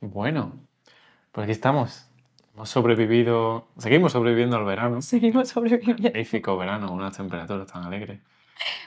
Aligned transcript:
Bueno, 0.00 0.52
pues 1.32 1.44
aquí 1.44 1.52
estamos. 1.52 2.06
Hemos 2.54 2.68
sobrevivido, 2.68 3.68
seguimos 3.78 4.12
sobreviviendo 4.12 4.56
al 4.56 4.64
verano. 4.64 5.00
Seguimos 5.02 5.48
sobreviviendo. 5.48 6.02
Magnífico 6.02 6.56
verano, 6.56 6.92
unas 6.92 7.16
temperaturas 7.16 7.70
tan 7.70 7.84
alegres. 7.84 8.20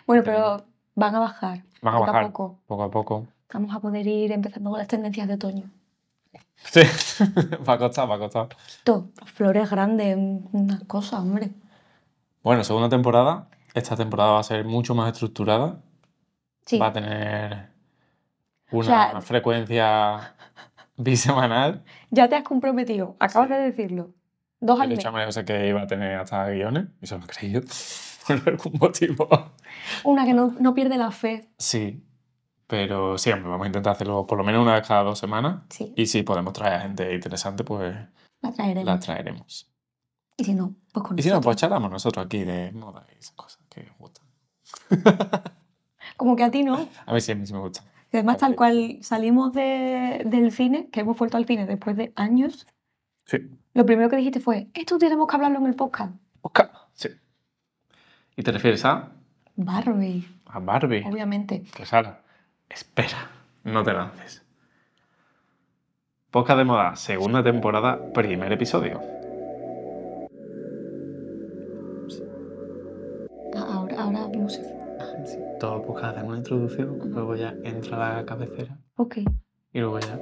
Bueno, 0.06 0.24
pero 0.24 0.66
van 0.96 1.16
a 1.16 1.20
bajar. 1.20 1.64
Van 1.82 1.96
a 1.96 1.98
poco 1.98 2.08
bajar 2.12 2.24
a 2.24 2.28
poco. 2.28 2.60
poco 2.68 2.84
a 2.84 2.92
poco. 2.92 3.28
Vamos 3.54 3.76
a 3.76 3.80
poder 3.80 4.06
ir 4.08 4.32
empezando 4.32 4.70
con 4.72 4.80
las 4.80 4.88
tendencias 4.88 5.28
de 5.28 5.36
otoño. 5.36 5.70
Sí, 6.56 6.82
va 7.68 7.74
a 7.74 7.78
costar, 7.78 8.10
va 8.10 8.16
a 8.16 8.20
costar. 8.20 8.50
Todo, 8.84 9.10
flores 9.26 9.70
grandes, 9.70 10.18
una 10.52 10.80
cosa, 10.88 11.20
hombre. 11.20 11.52
Bueno, 12.42 12.64
segunda 12.64 12.90
temporada. 12.90 13.48
Esta 13.74 13.96
temporada 13.96 14.32
va 14.34 14.40
a 14.40 14.44
ser 14.44 14.66
mucho 14.66 14.94
más 14.96 15.12
estructurada. 15.12 15.80
Sí, 16.66 16.80
Va 16.80 16.88
a 16.88 16.94
tener 16.94 17.70
una 18.72 18.86
sea- 19.12 19.22
frecuencia 19.22 20.36
bisemanal. 20.98 21.84
ya 22.12 22.28
te 22.30 22.36
has 22.36 22.44
comprometido, 22.44 23.16
acabas 23.20 23.50
Sí. 23.50 23.54
de 23.56 23.60
decirlo. 23.62 24.12
Dos 24.60 24.80
al 24.80 24.90
mes. 24.90 25.04
María 25.12 25.32
sé 25.32 25.44
que 25.44 25.68
iba 25.68 25.82
a 25.82 25.88
tener 25.88 26.18
hasta 26.18 26.48
guiones 26.50 26.88
y 27.02 27.08
se 27.08 27.18
lo 27.18 27.24
he 27.26 27.28
creído 27.28 27.62
por 28.28 28.50
algún 28.50 28.74
motivo. 28.80 29.28
Una 30.06 30.26
que 30.26 30.34
no, 30.34 30.56
no 30.60 30.74
pierde 30.74 30.98
la 30.98 31.12
fe. 31.12 31.50
Sí, 31.58 32.02
pero 32.68 33.18
siempre 33.18 33.50
vamos 33.50 33.66
a 33.66 33.68
intentar 33.68 33.94
hacerlo 33.94 34.26
por 34.26 34.38
lo 34.38 34.44
menos 34.46 34.62
una 34.62 34.76
vez 34.76 34.88
cada 34.88 35.04
dos 35.04 35.20
semanas. 35.20 35.64
Sí, 35.70 35.94
Y 35.98 36.06
si 36.06 36.24
podemos 36.24 36.54
traer 36.54 36.74
a 36.76 36.82
gente 36.82 37.14
interesante, 37.14 37.64
pues 37.66 37.94
la 38.42 38.52
traeremos. 38.54 38.86
la 38.86 39.00
traeremos. 39.00 39.70
Y 40.38 40.46
si 40.46 40.54
no, 40.54 40.76
pues 40.94 41.06
con 41.06 41.20
Y 41.20 41.22
si 41.22 41.30
no, 41.30 41.42
pues 41.42 41.58
charlamos 41.58 41.92
nosotros 41.92 42.26
aquí 42.26 42.44
de 42.46 42.72
moda 42.72 43.06
y 43.14 43.20
esas 43.20 43.36
cosas 43.36 43.60
que 43.70 43.92
gustan. 44.00 44.26
Como 46.18 46.36
que 46.36 46.44
a 46.44 46.52
ti 46.52 46.64
no. 46.64 46.88
A 47.06 47.14
mí 47.14 47.22
sí, 47.22 47.32
a 47.32 47.36
mí 47.36 47.46
sí 47.46 47.54
me 47.54 47.60
gustan. 47.60 47.86
Y 48.14 48.18
además, 48.18 48.38
tal 48.38 48.56
cual 48.56 49.00
salimos 49.02 49.54
de- 49.54 50.22
del 50.26 50.52
cine, 50.52 50.88
que 50.92 51.00
hemos 51.00 51.18
vuelto 51.18 51.36
al 51.38 51.46
cine 51.48 51.66
después 51.66 51.98
de 51.98 52.14
años, 52.16 52.68
Sí. 53.26 53.40
lo 53.74 53.86
primero 53.88 54.08
que 54.10 54.18
dijiste 54.18 54.40
fue, 54.40 54.68
esto 54.76 55.00
tenemos 55.00 55.28
que 55.28 55.36
hablarlo 55.36 55.58
en 55.58 55.66
el 55.66 55.76
podcast. 55.76 56.14
Oscar. 56.44 56.72
Sí. 56.94 57.10
¿Y 58.36 58.44
te 58.44 58.52
refieres 58.52 58.86
a? 58.86 59.10
Barbie, 59.56 60.28
A 60.46 60.60
Barbie. 60.60 61.04
obviamente. 61.08 61.64
Pues 61.76 61.92
ahora, 61.92 62.22
espera, 62.70 63.32
no 63.64 63.84
te 63.84 63.94
lances. 63.94 64.44
Podcast 66.30 66.58
de 66.60 66.66
moda, 66.66 66.96
segunda 66.96 67.44
temporada, 67.44 68.00
primer 68.14 68.52
episodio. 68.52 69.02
Todo 75.64 75.82
podcast 75.82 76.18
hace 76.18 76.28
una 76.28 76.36
introducción, 76.40 77.00
luego 77.06 77.38
ya 77.38 77.54
entra 77.64 78.18
la 78.18 78.26
cabecera 78.26 78.78
Ok, 78.98 79.20
y 79.72 79.80
luego 79.80 79.98
ya. 79.98 80.20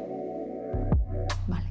vale. 1.47 1.65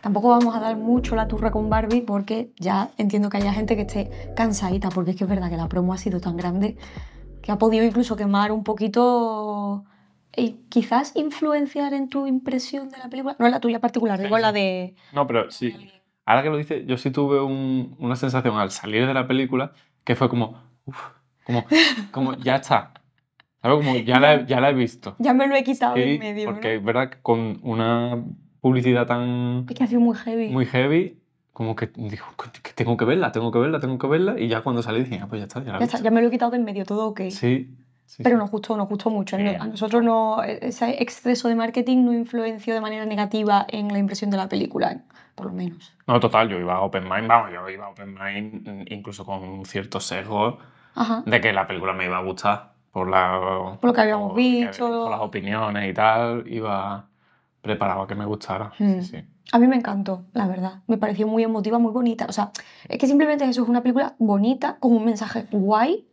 Tampoco 0.00 0.28
vamos 0.28 0.54
a 0.54 0.60
dar 0.60 0.76
mucho 0.76 1.16
la 1.16 1.26
turra 1.26 1.50
con 1.50 1.68
Barbie 1.68 2.02
porque 2.02 2.52
ya 2.60 2.90
entiendo 2.98 3.28
que 3.28 3.38
haya 3.38 3.52
gente 3.52 3.74
que 3.74 3.82
esté 3.82 4.08
cansadita, 4.36 4.88
porque 4.90 5.10
es 5.10 5.16
que 5.16 5.24
es 5.24 5.30
verdad 5.30 5.50
que 5.50 5.56
la 5.56 5.68
promo 5.68 5.92
ha 5.92 5.98
sido 5.98 6.20
tan 6.20 6.36
grande 6.36 6.76
que 7.42 7.50
ha 7.50 7.58
podido 7.58 7.84
incluso 7.84 8.14
quemar 8.14 8.52
un 8.52 8.62
poquito 8.62 9.82
y 10.36 10.50
quizás 10.68 11.16
influenciar 11.16 11.94
en 11.94 12.08
tu 12.08 12.28
impresión 12.28 12.88
de 12.88 12.98
la 12.98 13.08
película. 13.08 13.34
No 13.40 13.46
en 13.46 13.50
la 13.52 13.58
tuya 13.58 13.80
particular, 13.80 14.16
Sí, 14.18 14.22
digo 14.26 14.36
en 14.36 14.42
la 14.42 14.52
de... 14.52 14.94
No, 15.12 15.26
pero 15.26 15.50
sí. 15.50 15.74
Ahora 16.24 16.44
que 16.44 16.50
lo 16.50 16.56
dices, 16.56 16.84
yo 16.86 16.96
sí 16.96 17.10
tuve 17.10 17.40
un- 17.42 17.96
una 17.98 18.14
sensación 18.14 18.54
al 18.58 18.70
salir 18.70 19.08
de 19.08 19.12
la 19.14 19.26
película 19.26 19.72
que 20.04 20.14
fue 20.14 20.28
como, 20.28 20.62
uff, 20.86 21.00
como, 21.44 21.64
como 22.10 22.34
ya 22.36 22.56
está. 22.56 22.92
¿Sabes? 23.62 23.76
Como 23.84 23.96
ya 23.96 24.18
la, 24.18 24.34
he- 24.34 24.46
ya 24.46 24.60
la 24.60 24.70
he 24.70 24.74
visto. 24.74 25.14
Ya 25.18 25.32
me 25.34 25.46
lo 25.46 25.54
he 25.54 25.62
quitado 25.62 25.94
de 25.94 26.14
en 26.14 26.18
medio. 26.20 26.50
porque 26.50 26.74
es 26.76 26.84
verdad 26.84 27.10
que 27.10 27.18
con 27.22 27.58
una 27.62 28.22
publicidad 28.60 29.06
tan 29.06 29.66
Es 29.68 29.74
que 29.76 29.84
ha 29.84 29.86
sido 29.86 30.00
muy 30.00 30.16
heavy. 30.16 30.48
muy 30.48 30.66
heavy, 30.66 31.20
como 31.52 31.76
que 31.76 31.90
digo, 31.94 32.24
que 32.62 32.72
tengo 32.72 32.96
que 32.96 33.04
verla, 33.04 33.30
tengo 33.32 33.52
que 33.52 33.58
verla, 33.58 33.78
tengo 33.80 33.98
que 33.98 34.06
verla, 34.08 34.38
y 34.38 34.48
ya 34.48 34.62
cuando 34.62 34.82
salí 34.82 35.04
dije, 35.04 35.20
ah, 35.22 35.26
pues 35.28 35.40
ya 35.40 35.46
está, 35.46 35.62
ya 35.62 35.72
la 35.72 35.76
he 35.76 35.80
Ya, 35.80 35.84
está, 35.86 35.98
ya 36.00 36.10
me 36.10 36.20
lo 36.22 36.28
he 36.28 36.30
quitado 36.30 36.50
de 36.50 36.56
en 36.58 36.64
medio, 36.64 36.84
todo 36.84 37.06
ok. 37.08 37.20
Sí, 37.30 37.70
sí, 38.06 38.22
Pero 38.24 38.36
nos 38.36 38.50
gustó, 38.50 38.76
nos 38.76 38.88
gustó 38.88 39.10
mucho. 39.10 39.36
Sí. 39.36 39.46
A 39.46 39.66
nosotros 39.66 40.02
no, 40.02 40.42
ese 40.42 41.00
exceso 41.02 41.48
de 41.48 41.54
marketing 41.54 42.04
no 42.04 42.12
influenció 42.12 42.74
de 42.74 42.80
manera 42.80 43.06
negativa 43.06 43.64
en 43.68 43.88
la 43.88 43.98
impresión 43.98 44.30
de 44.30 44.36
la 44.38 44.48
película, 44.48 45.02
por 45.36 45.46
lo 45.46 45.52
menos. 45.52 45.92
No, 46.08 46.18
total, 46.18 46.48
yo 46.48 46.58
iba 46.58 46.74
a 46.74 46.80
Open 46.82 47.04
Mind, 47.08 47.28
vamos, 47.28 47.52
yo 47.52 47.68
iba 47.70 47.86
a 47.86 47.90
Open 47.90 48.14
Mind 48.14 48.86
incluso 48.90 49.24
con 49.24 49.42
un 49.42 49.64
cierto 49.66 50.00
sesgo 50.00 50.58
Ajá. 50.94 51.22
de 51.26 51.40
que 51.40 51.52
la 51.52 51.66
película 51.66 51.92
me 51.92 52.04
iba 52.06 52.18
a 52.18 52.22
gustar 52.22 52.72
por, 52.90 53.08
la, 53.08 53.76
Por 53.80 53.88
lo 53.90 53.94
que 53.94 54.00
habíamos 54.02 54.28
por- 54.28 54.36
visto. 54.36 54.86
por 54.88 55.10
las 55.10 55.20
opiniones 55.20 55.90
y 55.90 55.94
tal, 55.94 56.44
iba 56.46 57.08
preparado 57.60 58.02
a 58.02 58.06
que 58.06 58.14
me 58.14 58.24
gustara. 58.26 58.72
Mm. 58.78 59.00
Sí, 59.00 59.02
sí. 59.02 59.24
A 59.52 59.58
mí 59.58 59.66
me 59.66 59.76
encantó, 59.76 60.24
la 60.32 60.46
verdad. 60.46 60.82
Me 60.86 60.98
pareció 60.98 61.26
muy 61.26 61.42
emotiva, 61.42 61.78
muy 61.78 61.92
bonita. 61.92 62.26
O 62.28 62.32
sea, 62.32 62.50
es 62.88 62.98
que 62.98 63.06
simplemente 63.06 63.44
eso 63.44 63.62
es 63.62 63.68
una 63.68 63.82
película 63.82 64.14
bonita, 64.18 64.76
con 64.78 64.92
un 64.92 65.04
mensaje 65.04 65.46
guay. 65.50 66.06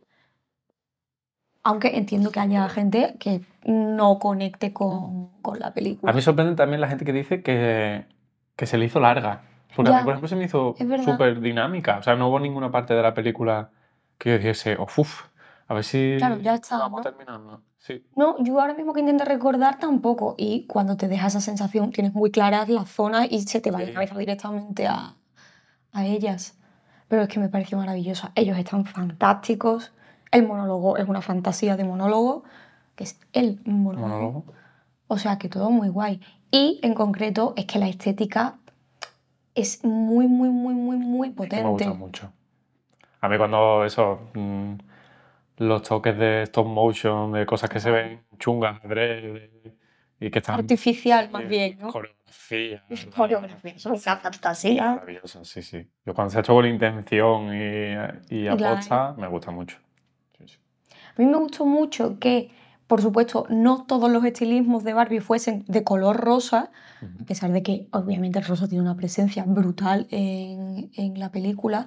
Aunque 1.62 1.96
entiendo 1.98 2.30
que 2.30 2.40
haya 2.40 2.68
gente 2.70 3.16
que 3.20 3.42
no 3.66 4.18
conecte 4.18 4.72
con, 4.72 5.28
con 5.42 5.58
la 5.58 5.74
película. 5.74 6.10
A 6.10 6.14
mí 6.14 6.22
sorprende 6.22 6.54
también 6.54 6.80
la 6.80 6.88
gente 6.88 7.04
que 7.04 7.12
dice 7.12 7.42
que, 7.42 8.06
que 8.56 8.66
se 8.66 8.78
le 8.78 8.86
hizo 8.86 8.98
larga. 8.98 9.42
Porque 9.76 9.90
a 9.90 9.94
Ya, 9.94 9.98
mí, 9.98 10.04
por 10.04 10.12
ejemplo, 10.14 10.28
se 10.28 10.36
me 10.36 10.44
hizo 10.44 10.74
súper 11.04 11.40
dinámica. 11.40 11.98
O 11.98 12.02
sea, 12.02 12.16
no 12.16 12.28
hubo 12.28 12.40
ninguna 12.40 12.70
parte 12.70 12.94
de 12.94 13.02
la 13.02 13.12
película 13.14 13.70
que 14.20 14.30
yo 14.30 14.36
dijese, 14.36 14.76
"Oh, 14.78 14.86
uf, 14.98 15.22
a 15.66 15.74
ver 15.74 15.82
si 15.84 16.14
Claro, 16.18 16.38
ya 16.38 16.54
está, 16.54 16.78
vamos 16.78 16.98
¿no? 16.98 17.02
terminando. 17.02 17.62
Sí. 17.78 18.04
No, 18.14 18.36
yo 18.44 18.60
ahora 18.60 18.74
mismo 18.74 18.92
que 18.92 19.00
intento 19.00 19.24
recordar 19.24 19.78
tampoco. 19.78 20.34
Y 20.36 20.66
cuando 20.66 20.96
te 20.96 21.08
deja 21.08 21.28
esa 21.28 21.40
sensación, 21.40 21.90
tienes 21.90 22.12
muy 22.12 22.30
claras 22.30 22.68
las 22.68 22.88
zonas 22.90 23.26
y 23.30 23.40
se 23.40 23.60
te 23.60 23.70
va 23.70 23.80
la 23.80 23.92
cabeza 23.92 24.18
directamente 24.18 24.86
a, 24.86 25.14
a 25.92 26.04
ellas. 26.06 26.58
Pero 27.08 27.22
es 27.22 27.28
que 27.28 27.40
me 27.40 27.48
pareció 27.48 27.78
maravillosa. 27.78 28.32
Ellos 28.34 28.58
están 28.58 28.84
fantásticos. 28.84 29.92
El 30.30 30.46
monólogo 30.46 30.96
es 30.98 31.08
una 31.08 31.22
fantasía 31.22 31.76
de 31.76 31.84
monólogo, 31.84 32.44
que 32.96 33.04
es 33.04 33.18
el 33.32 33.60
monólogo. 33.64 34.08
Monólogo. 34.08 34.44
O 35.08 35.16
sea 35.18 35.38
que 35.38 35.48
todo 35.48 35.70
muy 35.70 35.88
guay. 35.88 36.20
Y 36.52 36.78
en 36.82 36.92
concreto 36.94 37.54
es 37.56 37.64
que 37.64 37.78
la 37.78 37.88
estética 37.88 38.58
es 39.54 39.82
muy, 39.84 40.26
muy, 40.28 40.50
muy, 40.50 40.74
muy, 40.74 40.96
muy 40.98 41.28
Es 41.28 41.34
que 41.34 41.40
me 41.42 41.48
potente. 41.48 41.84
gusta 41.86 41.94
mucho. 41.94 42.32
A 43.20 43.28
mí 43.28 43.36
cuando 43.36 43.84
eso, 43.84 44.30
mm, 44.34 44.72
los 45.58 45.82
toques 45.82 46.16
de 46.16 46.42
stop 46.44 46.66
motion, 46.66 47.32
de 47.32 47.44
cosas 47.46 47.68
que 47.68 47.80
se 47.80 47.90
ven 47.90 48.20
chungas, 48.38 48.82
adrede, 48.84 49.50
y 50.18 50.30
que 50.30 50.38
están... 50.38 50.56
Artificial, 50.60 51.30
más 51.30 51.46
bien, 51.48 51.78
¿no? 51.78 51.88
Coreografía. 51.88 52.82
Coreografía, 53.16 53.78
son 53.78 53.92
una 53.92 54.16
fantasía. 54.16 54.94
Maravilloso, 54.94 55.44
sí, 55.44 55.62
sí. 55.62 55.86
Yo 56.06 56.14
cuando 56.14 56.30
se 56.30 56.38
ha 56.38 56.40
hecho 56.40 56.54
con 56.54 56.66
intención 56.66 57.54
y, 57.54 57.92
y 58.34 58.44
Claro. 58.44 58.68
aposta, 58.74 59.14
me 59.18 59.28
gusta 59.28 59.50
mucho. 59.50 59.78
Sí, 60.38 60.44
sí. 60.46 60.58
A 61.16 61.20
mí 61.20 61.26
me 61.26 61.36
gustó 61.36 61.66
mucho 61.66 62.18
que, 62.18 62.50
por 62.86 63.02
supuesto, 63.02 63.46
no 63.50 63.84
todos 63.86 64.10
los 64.10 64.24
estilismos 64.24 64.84
de 64.84 64.94
Barbie 64.94 65.20
fuesen 65.20 65.64
de 65.68 65.84
color 65.84 66.16
rosa, 66.16 66.70
a 67.20 67.24
pesar 67.24 67.50
de 67.52 67.62
que 67.62 67.86
obviamente 67.92 68.38
el 68.38 68.44
rosa 68.44 68.68
tiene 68.68 68.82
una 68.82 68.96
presencia 68.96 69.44
brutal 69.46 70.06
en, 70.10 70.90
en 70.96 71.18
la 71.18 71.30
película. 71.30 71.86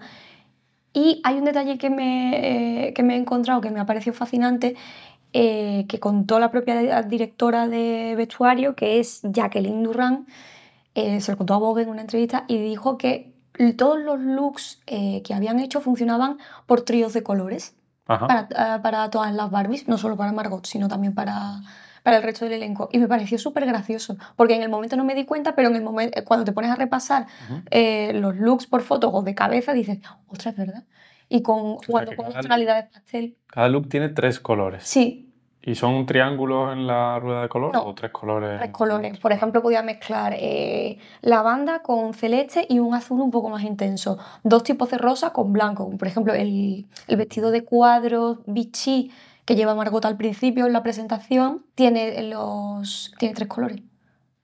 Y 0.93 1.21
hay 1.23 1.39
un 1.39 1.45
detalle 1.45 1.77
que 1.77 1.89
me, 1.89 2.87
eh, 2.87 2.93
que 2.93 3.01
me 3.01 3.15
he 3.15 3.17
encontrado 3.17 3.61
que 3.61 3.71
me 3.71 3.79
ha 3.79 3.85
parecido 3.85 4.13
fascinante, 4.13 4.75
eh, 5.33 5.85
que 5.89 5.99
contó 5.99 6.39
la 6.39 6.51
propia 6.51 7.01
directora 7.01 7.67
de 7.67 8.13
vestuario, 8.15 8.75
que 8.75 8.99
es 8.99 9.21
Jacqueline 9.23 9.81
Durán, 9.81 10.27
eh, 10.93 11.19
se 11.21 11.31
lo 11.31 11.37
contó 11.37 11.55
a 11.55 11.57
Vogue 11.57 11.81
en 11.81 11.89
una 11.89 12.01
entrevista 12.01 12.45
y 12.47 12.59
dijo 12.59 12.99
que 12.99 13.33
todos 13.77 13.99
los 13.99 14.19
looks 14.19 14.81
que 14.85 15.33
habían 15.33 15.59
hecho 15.59 15.79
funcionaban 15.79 16.37
por 16.65 16.81
tríos 16.81 17.13
de 17.13 17.21
colores 17.21 17.75
para, 18.05 18.47
para 18.81 19.09
todas 19.11 19.33
las 19.33 19.51
Barbies, 19.51 19.87
no 19.87 19.99
solo 19.99 20.17
para 20.17 20.31
Margot, 20.31 20.65
sino 20.65 20.87
también 20.87 21.13
para, 21.13 21.61
para 22.03 22.17
el 22.17 22.23
resto 22.23 22.45
del 22.45 22.53
elenco. 22.55 22.89
Y 22.91 22.99
me 22.99 23.07
pareció 23.07 23.37
súper 23.39 23.65
gracioso, 23.65 24.17
porque 24.35 24.55
en 24.55 24.61
el 24.61 24.69
momento 24.69 24.95
no 24.97 25.03
me 25.05 25.15
di 25.15 25.25
cuenta, 25.25 25.55
pero 25.55 25.69
en 25.69 25.75
el 25.77 25.81
momento, 25.83 26.21
cuando 26.25 26.43
te 26.45 26.51
pones 26.51 26.69
a 26.69 26.75
repasar 26.75 27.25
eh, 27.71 28.11
los 28.13 28.35
looks 28.35 28.67
por 28.67 28.81
fotos 28.81 29.09
o 29.13 29.21
de 29.23 29.33
cabeza, 29.33 29.73
dices, 29.73 29.99
ostras, 30.27 30.53
es 30.53 30.57
verdad. 30.67 30.83
Y 31.29 31.41
con, 31.41 31.77
jugando 31.77 32.11
con 32.15 32.25
cada 32.25 32.27
las 32.27 32.35
look- 32.35 32.41
tonalidades 32.43 32.85
pastel. 32.91 33.37
Cada 33.47 33.69
look 33.69 33.89
tiene 33.89 34.09
tres 34.09 34.39
colores. 34.39 34.83
Sí, 34.83 35.29
¿Y 35.65 35.75
son 35.75 36.05
triángulos 36.05 36.73
en 36.73 36.85
la 36.87 37.17
rueda 37.21 37.43
de 37.43 37.47
color 37.47 37.71
No, 37.73 37.83
o 37.85 37.95
tres 37.95 38.11
colores? 38.11 38.59
tres 38.59 38.71
colores. 38.71 39.17
Por 39.17 39.31
ejemplo, 39.31 39.61
podía 39.61 39.81
mezclar 39.81 40.33
eh, 40.35 40.97
lavanda 41.21 41.79
con 41.81 42.13
celeste 42.13 42.65
y 42.67 42.79
un 42.79 42.93
azul 42.93 43.21
un 43.21 43.31
poco 43.31 43.49
más 43.49 43.63
intenso. 43.63 44.17
Dos 44.43 44.63
tipos 44.63 44.89
de 44.91 44.97
rosa 44.97 45.31
con 45.31 45.53
blanco. 45.53 45.89
Por 45.97 46.05
ejemplo, 46.05 46.33
el, 46.33 46.85
el 47.07 47.15
vestido 47.15 47.49
de 47.49 47.63
cuadros 47.63 48.39
Vichy 48.45 49.09
que 49.45 49.55
lleva 49.55 49.75
Margot 49.75 50.03
al 50.05 50.17
principio 50.17 50.65
en 50.67 50.73
la 50.73 50.83
presentación 50.83 51.65
tiene, 51.75 52.23
los, 52.23 53.13
tiene 53.19 53.35
tres 53.35 53.47
colores. 53.47 53.81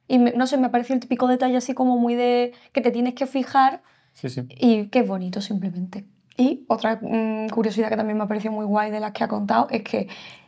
Y 0.08 0.18
me- 0.20 0.32
no 0.34 0.48
sé, 0.48 0.58
me 0.58 0.70
pareció 0.70 0.96
el 0.96 1.02
típico 1.02 1.28
detalle 1.28 1.56
así 1.58 1.74
como 1.74 1.98
muy 1.98 2.16
de 2.16 2.54
que 2.74 2.82
te 2.82 2.92
tienes 2.92 3.14
que 3.14 3.28
fijar 3.28 3.82
Sí, 4.14 4.30
sí. 4.30 4.42
y 4.50 4.88
que 4.88 5.00
es 5.00 5.08
bonito 5.08 5.40
simplemente. 5.42 6.06
Y 6.36 6.66
otra 6.68 7.00
mm, 7.02 7.50
curiosidad 7.50 7.90
que 7.90 7.98
también 7.98 8.18
me 8.18 8.24
ha 8.24 8.28
parecido 8.28 8.54
muy 8.54 8.66
guay 8.66 8.92
de 8.92 9.00
las 9.00 9.12
que 9.12 9.24
ha 9.24 9.28
contado 9.28 9.68
es 9.70 9.84
que 9.84 10.08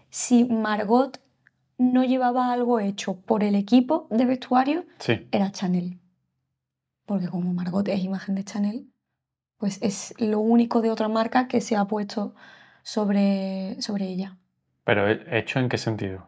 si 0.09 0.45
Margot 0.45 1.19
no 1.77 2.03
llevaba 2.03 2.51
algo 2.51 2.79
hecho 2.79 3.15
por 3.21 3.43
el 3.43 3.55
equipo 3.55 4.07
de 4.09 4.25
vestuario, 4.25 4.85
Sí. 4.99 5.27
era 5.31 5.51
Chanel. 5.51 5.99
Porque 7.05 7.27
como 7.27 7.53
Margot 7.53 7.87
es 7.87 8.03
imagen 8.03 8.35
de 8.35 8.43
Chanel, 8.43 8.87
pues 9.57 9.79
es 9.81 10.13
lo 10.17 10.39
único 10.39 10.81
de 10.81 10.91
otra 10.91 11.07
marca 11.07 11.47
que 11.47 11.61
se 11.61 11.75
ha 11.75 11.85
puesto 11.85 12.33
sobre, 12.83 13.81
sobre 13.81 14.05
ella. 14.07 14.37
Pero 14.83 15.07
¿he- 15.09 15.37
hecho 15.39 15.59
en 15.59 15.69
qué 15.69 15.77
sentido? 15.77 16.25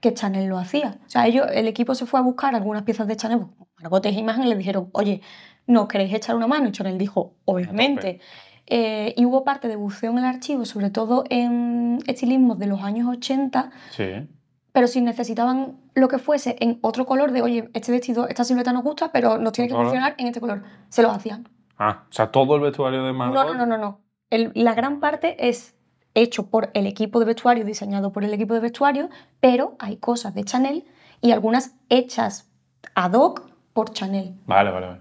Que 0.00 0.12
Chanel 0.14 0.48
lo 0.48 0.58
hacía. 0.58 0.98
O 1.06 1.08
sea, 1.08 1.26
ellos, 1.26 1.46
el 1.52 1.66
equipo 1.68 1.94
se 1.94 2.06
fue 2.06 2.20
a 2.20 2.22
buscar 2.22 2.54
algunas 2.54 2.82
piezas 2.82 3.06
de 3.06 3.16
Chanel. 3.16 3.40
pues, 3.56 3.68
Margot 3.80 4.04
es 4.06 4.16
imagen 4.16 4.44
y 4.44 4.48
le 4.48 4.56
dijeron, 4.56 4.88
oye, 4.92 5.20
¿nos 5.66 5.88
queréis 5.88 6.12
echar 6.14 6.36
una 6.36 6.46
mano? 6.46 6.68
Y 6.68 6.72
Chanel 6.72 6.98
dijo, 6.98 7.34
obviamente. 7.44 8.20
Eh, 8.66 9.12
y 9.16 9.24
hubo 9.26 9.44
parte 9.44 9.68
de 9.68 9.76
buceo 9.76 10.10
en 10.12 10.18
el 10.18 10.24
archivo, 10.24 10.64
sobre 10.64 10.90
todo 10.90 11.24
en 11.28 11.98
estilismos 12.06 12.58
de 12.58 12.66
los 12.66 12.82
años 12.82 13.08
80, 13.08 13.70
Sí. 13.90 14.26
pero 14.72 14.86
si 14.86 15.02
necesitaban 15.02 15.78
lo 15.94 16.08
que 16.08 16.18
fuese 16.18 16.56
en 16.60 16.78
otro 16.80 17.04
color, 17.04 17.32
de 17.32 17.42
oye, 17.42 17.68
este 17.74 17.92
vestido, 17.92 18.26
esta 18.26 18.42
silueta 18.44 18.72
nos 18.72 18.82
gusta, 18.82 19.12
pero 19.12 19.36
nos 19.38 19.52
tiene 19.52 19.68
que 19.68 19.74
funcionar 19.74 20.14
en 20.16 20.28
este 20.28 20.40
color, 20.40 20.62
se 20.88 21.02
lo 21.02 21.10
hacían. 21.10 21.46
Ah, 21.78 22.04
o 22.08 22.12
sea, 22.12 22.30
todo 22.30 22.56
el 22.56 22.62
vestuario 22.62 23.04
de 23.04 23.12
Margot. 23.12 23.34
No, 23.34 23.44
no, 23.52 23.54
no, 23.54 23.66
no, 23.66 23.76
no. 23.78 24.00
El- 24.30 24.52
la 24.54 24.72
gran 24.74 24.98
parte 25.00 25.48
es 25.48 25.74
hecho 26.14 26.48
por 26.48 26.70
el 26.74 26.86
equipo 26.86 27.18
de 27.20 27.26
vestuario, 27.26 27.64
diseñado 27.64 28.12
por 28.12 28.24
el 28.24 28.32
equipo 28.32 28.54
de 28.54 28.60
vestuario, 28.60 29.08
pero 29.40 29.76
hay 29.78 29.96
cosas 29.96 30.34
de 30.34 30.44
Chanel 30.44 30.84
y 31.20 31.32
algunas 31.32 31.76
hechas 31.88 32.50
ad 32.94 33.12
hoc 33.14 33.42
por 33.72 33.90
Chanel. 33.92 34.34
Vale, 34.46 34.70
vale, 34.70 34.86
vale. 34.86 35.00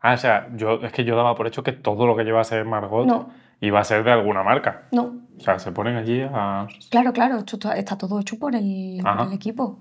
Ah, 0.00 0.14
o 0.14 0.16
sea, 0.16 0.48
yo, 0.56 0.74
es 0.82 0.92
que 0.92 1.04
yo 1.04 1.16
daba 1.16 1.34
por 1.34 1.46
hecho 1.46 1.62
que 1.62 1.72
todo 1.72 2.06
lo 2.06 2.16
que 2.16 2.24
llevase 2.24 2.62
Margot 2.64 3.06
No, 3.06 3.30
iba 3.60 3.80
a 3.80 3.84
ser 3.84 4.04
de 4.04 4.12
alguna 4.12 4.42
marca. 4.42 4.88
no. 4.92 5.26
O 5.38 5.40
sea, 5.40 5.60
se 5.60 5.70
ponen 5.70 5.94
allí 5.94 6.20
a... 6.20 6.66
Claro, 6.90 7.12
claro, 7.12 7.38
esto 7.38 7.54
está, 7.54 7.76
está 7.76 7.96
todo 7.96 8.18
hecho 8.18 8.36
por 8.40 8.56
el, 8.56 8.98
por 9.00 9.08
Ajá. 9.08 9.24
el 9.28 9.32
equipo. 9.34 9.78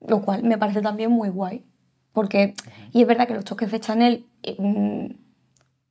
Lo 0.00 0.20
cual 0.20 0.42
me 0.42 0.58
parece 0.58 0.82
también 0.82 1.12
muy 1.12 1.28
guay. 1.28 1.64
Porque, 2.12 2.54
y 2.92 3.02
es 3.02 3.06
verdad 3.06 3.28
que 3.28 3.34
los 3.34 3.44
toques 3.44 3.70
de 3.70 3.78
Chanel, 3.78 4.26
eh, 4.42 4.56
mm, 4.58 5.06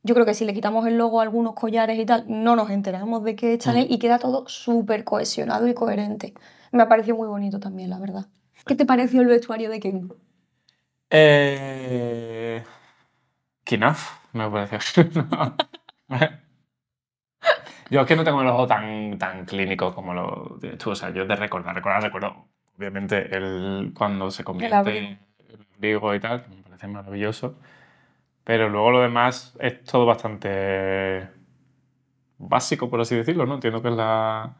yo 0.06 0.14
creo 0.14 0.26
que 0.26 0.36
si 0.36 0.46
le 0.46 0.54
quitamos 0.54 0.86
el 0.86 1.00
logo 1.00 1.20
a 1.20 1.24
algunos 1.24 1.56
collares 1.56 1.98
y 1.98 2.06
tal, 2.06 2.26
no 2.28 2.56
nos 2.56 2.70
enteramos 2.70 3.24
de 3.24 3.36
que 3.36 3.54
es 3.54 3.60
Chanel 3.60 3.88
y 3.90 3.98
queda 3.98 4.20
todo 4.20 4.48
súper 4.48 5.04
cohesionado 5.04 5.68
y 5.68 5.74
coherente. 5.74 6.36
Me 6.72 6.84
ha 6.84 6.88
parecido 6.88 7.18
muy 7.18 7.28
bonito 7.28 7.60
también, 7.60 7.90
la 7.90 7.98
verdad. 7.98 8.28
¿Qué 8.68 8.76
te 8.76 8.86
pareció 8.86 9.22
el 9.22 9.28
vestuario 9.28 9.68
de 9.72 9.80
Ken? 9.80 10.14
Eh... 11.10 12.64
Kinaf, 13.64 14.12
me 14.34 14.50
pareció. 14.50 15.06
No. 16.08 16.22
Yo 17.90 18.02
es 18.02 18.08
que 18.08 18.16
no 18.16 18.24
tengo 18.24 18.42
el 18.42 18.48
ojo 18.48 18.68
tan, 18.68 19.18
tan 19.18 19.46
clínico 19.46 19.94
como 19.96 20.14
lo 20.14 20.60
tú. 20.78 20.92
O 20.92 20.96
sea, 20.96 21.10
yo 21.10 21.26
de 21.26 21.36
recordar, 21.36 21.74
recordar, 21.74 22.04
recuerdo, 22.04 22.48
obviamente, 22.78 23.36
el, 23.36 23.92
cuando 23.98 24.30
se 24.30 24.44
convierte 24.44 24.76
abrigo. 24.76 25.08
en 25.08 25.20
abrigo 25.76 26.14
y 26.14 26.20
tal, 26.20 26.44
que 26.44 26.50
me 26.50 26.62
parece 26.62 26.88
maravilloso. 26.88 27.58
Pero 28.46 28.70
luego 28.70 28.92
lo 28.92 29.02
demás 29.02 29.58
es 29.60 29.84
todo 29.84 30.06
bastante 30.06 31.28
básico, 32.38 32.90
por 32.90 33.02
así 33.02 33.16
decirlo, 33.16 33.46
¿no? 33.46 33.56
Entiendo 33.56 33.82
que 33.82 33.90
es 33.90 33.96
la, 33.96 34.56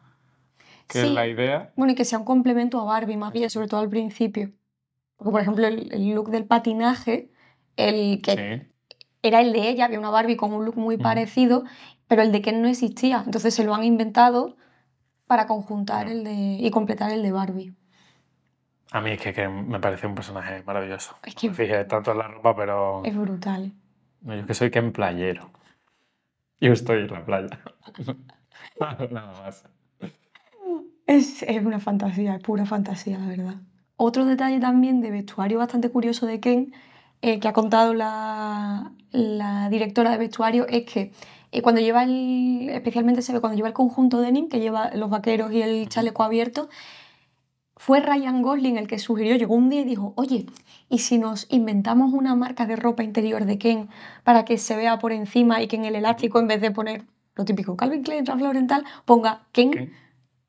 que 0.88 1.02
es 1.02 1.10
la 1.12 1.26
idea. 1.26 1.72
Bueno, 1.76 1.92
y 1.92 1.94
que 1.94 2.04
sea 2.04 2.18
un 2.18 2.24
complemento 2.24 2.80
a 2.80 2.84
Barbie, 2.84 3.16
más 3.16 3.32
bien, 3.32 3.48
sobre 3.48 3.68
todo 3.68 3.80
al 3.80 3.88
principio. 3.88 4.50
Porque, 5.16 5.30
por 5.30 5.40
ejemplo, 5.40 5.66
el, 5.66 5.92
el 5.92 6.14
look 6.14 6.30
del 6.30 6.46
patinaje, 6.46 7.30
el 7.76 8.20
que 8.22 8.32
Sí. 8.32 8.72
era 9.22 9.40
el 9.40 9.52
de 9.52 9.68
ella, 9.68 9.84
había 9.84 9.98
una 10.00 10.10
Barbie 10.10 10.36
con 10.36 10.52
un 10.52 10.64
look 10.64 10.76
muy 10.76 10.96
parecido, 10.96 11.64
pero 12.08 12.22
el 12.22 12.32
de 12.32 12.42
Ken 12.42 12.62
no 12.62 12.68
existía. 12.68 13.22
Entonces 13.24 13.54
se 13.54 13.64
lo 13.64 13.74
han 13.74 13.84
inventado 13.84 14.56
para 15.26 15.46
conjuntar 15.46 16.08
el 16.08 16.24
de, 16.24 16.58
y 16.60 16.70
completar 16.70 17.12
el 17.12 17.22
de 17.22 17.32
Barbie. 17.32 17.74
A 18.92 19.00
mí 19.00 19.10
es 19.10 19.20
que, 19.20 19.32
que 19.32 19.48
me 19.48 19.80
parece 19.80 20.06
un 20.06 20.14
personaje 20.14 20.62
maravilloso. 20.64 21.16
Es 21.24 21.34
que- 21.34 21.48
Me 21.48 21.54
fijé 21.54 21.84
tanto 21.84 22.12
en 22.12 22.18
la 22.18 22.28
ropa, 22.28 22.54
pero... 22.56 23.02
Es 23.04 23.16
brutal. 23.16 23.72
No, 24.22 24.34
yo 24.34 24.40
es 24.40 24.46
que 24.46 24.54
soy 24.54 24.70
Ken 24.70 24.92
playero. 24.92 25.50
Yo 26.60 26.72
estoy 26.72 27.00
en 27.02 27.12
la 27.12 27.24
playa. 27.24 27.60
Nada 29.10 29.32
más. 29.42 29.64
Es, 31.06 31.42
es 31.42 31.64
una 31.64 31.78
fantasía, 31.80 32.34
es 32.36 32.42
pura 32.42 32.66
fantasía, 32.66 33.18
la 33.18 33.26
verdad. 33.26 33.54
Otro 33.96 34.24
detalle 34.24 34.58
también 34.60 35.00
de 35.00 35.10
vestuario 35.10 35.58
bastante 35.58 35.90
curioso 35.90 36.26
de 36.26 36.40
Ken, 36.40 36.72
eh, 37.22 37.38
que 37.40 37.48
ha 37.48 37.52
contado 37.52 37.94
la, 37.94 38.92
la 39.12 39.68
directora 39.70 40.10
de 40.10 40.18
vestuario, 40.18 40.66
es 40.68 40.84
que 40.84 41.12
eh, 41.52 41.62
cuando 41.62 41.80
lleva 41.80 42.02
el, 42.02 42.68
especialmente 42.70 43.22
se 43.22 43.32
ve 43.32 43.40
cuando 43.40 43.56
lleva 43.56 43.68
el 43.68 43.74
conjunto 43.74 44.20
denim, 44.20 44.48
que 44.48 44.60
lleva 44.60 44.90
los 44.94 45.08
vaqueros 45.08 45.52
y 45.52 45.62
el 45.62 45.88
chaleco 45.88 46.22
abierto, 46.24 46.68
fue 47.76 48.00
Ryan 48.00 48.40
Gosling 48.42 48.78
el 48.78 48.88
que 48.88 48.98
sugirió, 48.98 49.36
llegó 49.36 49.54
un 49.54 49.68
día 49.68 49.82
y 49.82 49.84
dijo, 49.84 50.12
oye, 50.16 50.46
¿y 50.88 50.98
si 51.00 51.18
nos 51.18 51.46
inventamos 51.50 52.12
una 52.14 52.34
marca 52.34 52.66
de 52.66 52.74
ropa 52.76 53.02
interior 53.04 53.44
de 53.44 53.58
Ken 53.58 53.88
para 54.24 54.44
que 54.44 54.56
se 54.58 54.76
vea 54.76 54.98
por 54.98 55.12
encima 55.12 55.60
y 55.62 55.68
que 55.68 55.76
en 55.76 55.84
el 55.84 55.94
elástico, 55.94 56.38
en 56.38 56.48
vez 56.48 56.60
de 56.60 56.70
poner 56.70 57.04
lo 57.34 57.44
típico 57.44 57.76
Calvin 57.76 58.02
Klein, 58.02 58.24
Ralph 58.24 58.40
Lauren 58.40 58.66
tal, 58.66 58.84
ponga 59.04 59.46
Ken? 59.52 59.92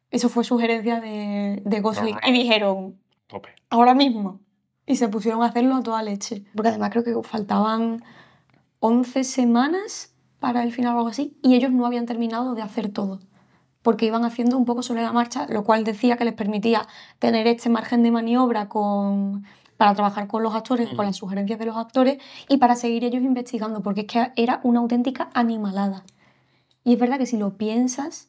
Eso 0.10 0.30
fue 0.30 0.46
sugerencia 0.46 1.02
de, 1.02 1.62
de 1.66 1.82
Gosling. 1.82 2.16
No, 2.16 2.30
Y 2.30 2.32
dijeron, 2.32 2.98
tope. 3.28 3.50
ahora 3.70 3.94
mismo. 3.94 4.40
Y 4.86 4.96
se 4.96 5.10
pusieron 5.10 5.44
a 5.44 5.48
hacerlo 5.48 5.76
a 5.76 5.84
toda 5.84 6.02
leche. 6.02 6.46
Porque 6.56 6.70
además 6.70 6.92
creo 6.92 7.04
que 7.04 7.14
faltaban 7.28 8.02
11 8.80 9.26
semanas 9.26 10.16
para 10.40 10.64
el 10.64 10.72
final 10.72 10.96
o 10.96 11.00
algo 11.00 11.10
así. 11.10 11.38
Y 11.44 11.56
ellos 11.56 11.72
no 11.72 11.86
habían 11.86 12.06
terminado 12.06 12.56
de 12.56 12.62
hacer 12.62 12.88
todo. 12.88 13.20
Porque 13.88 14.06
iban 14.06 14.26
haciendo 14.26 14.58
un 14.58 14.66
poco 14.66 14.82
sobre 14.84 15.02
la 15.02 15.14
marcha, 15.14 15.46
lo 15.48 15.64
cual 15.64 15.86
decía 15.86 16.18
que 16.18 16.26
les 16.26 16.34
permitía 16.34 16.86
tener 17.20 17.48
este 17.48 17.70
margen 17.70 18.04
de 18.04 18.12
maniobra 18.12 18.68
con, 18.68 19.46
para 19.78 19.94
trabajar 19.96 20.28
con 20.28 20.44
los 20.44 20.54
actores, 20.54 20.90
con 20.90 21.06
las 21.06 21.16
sugerencias 21.16 21.58
de 21.58 21.66
los 21.68 21.78
actores 21.78 22.18
y 22.50 22.58
para 22.58 22.76
seguir 22.76 23.06
ellos 23.06 23.24
investigando. 23.24 23.82
Porque 23.82 24.02
es 24.02 24.08
que 24.08 24.32
era 24.36 24.60
una 24.64 24.82
auténtica 24.82 25.30
animalada. 25.34 26.04
Y 26.84 26.94
es 26.96 27.00
verdad 27.00 27.18
que 27.18 27.26
si 27.26 27.38
lo 27.38 27.56
piensas, 27.56 28.28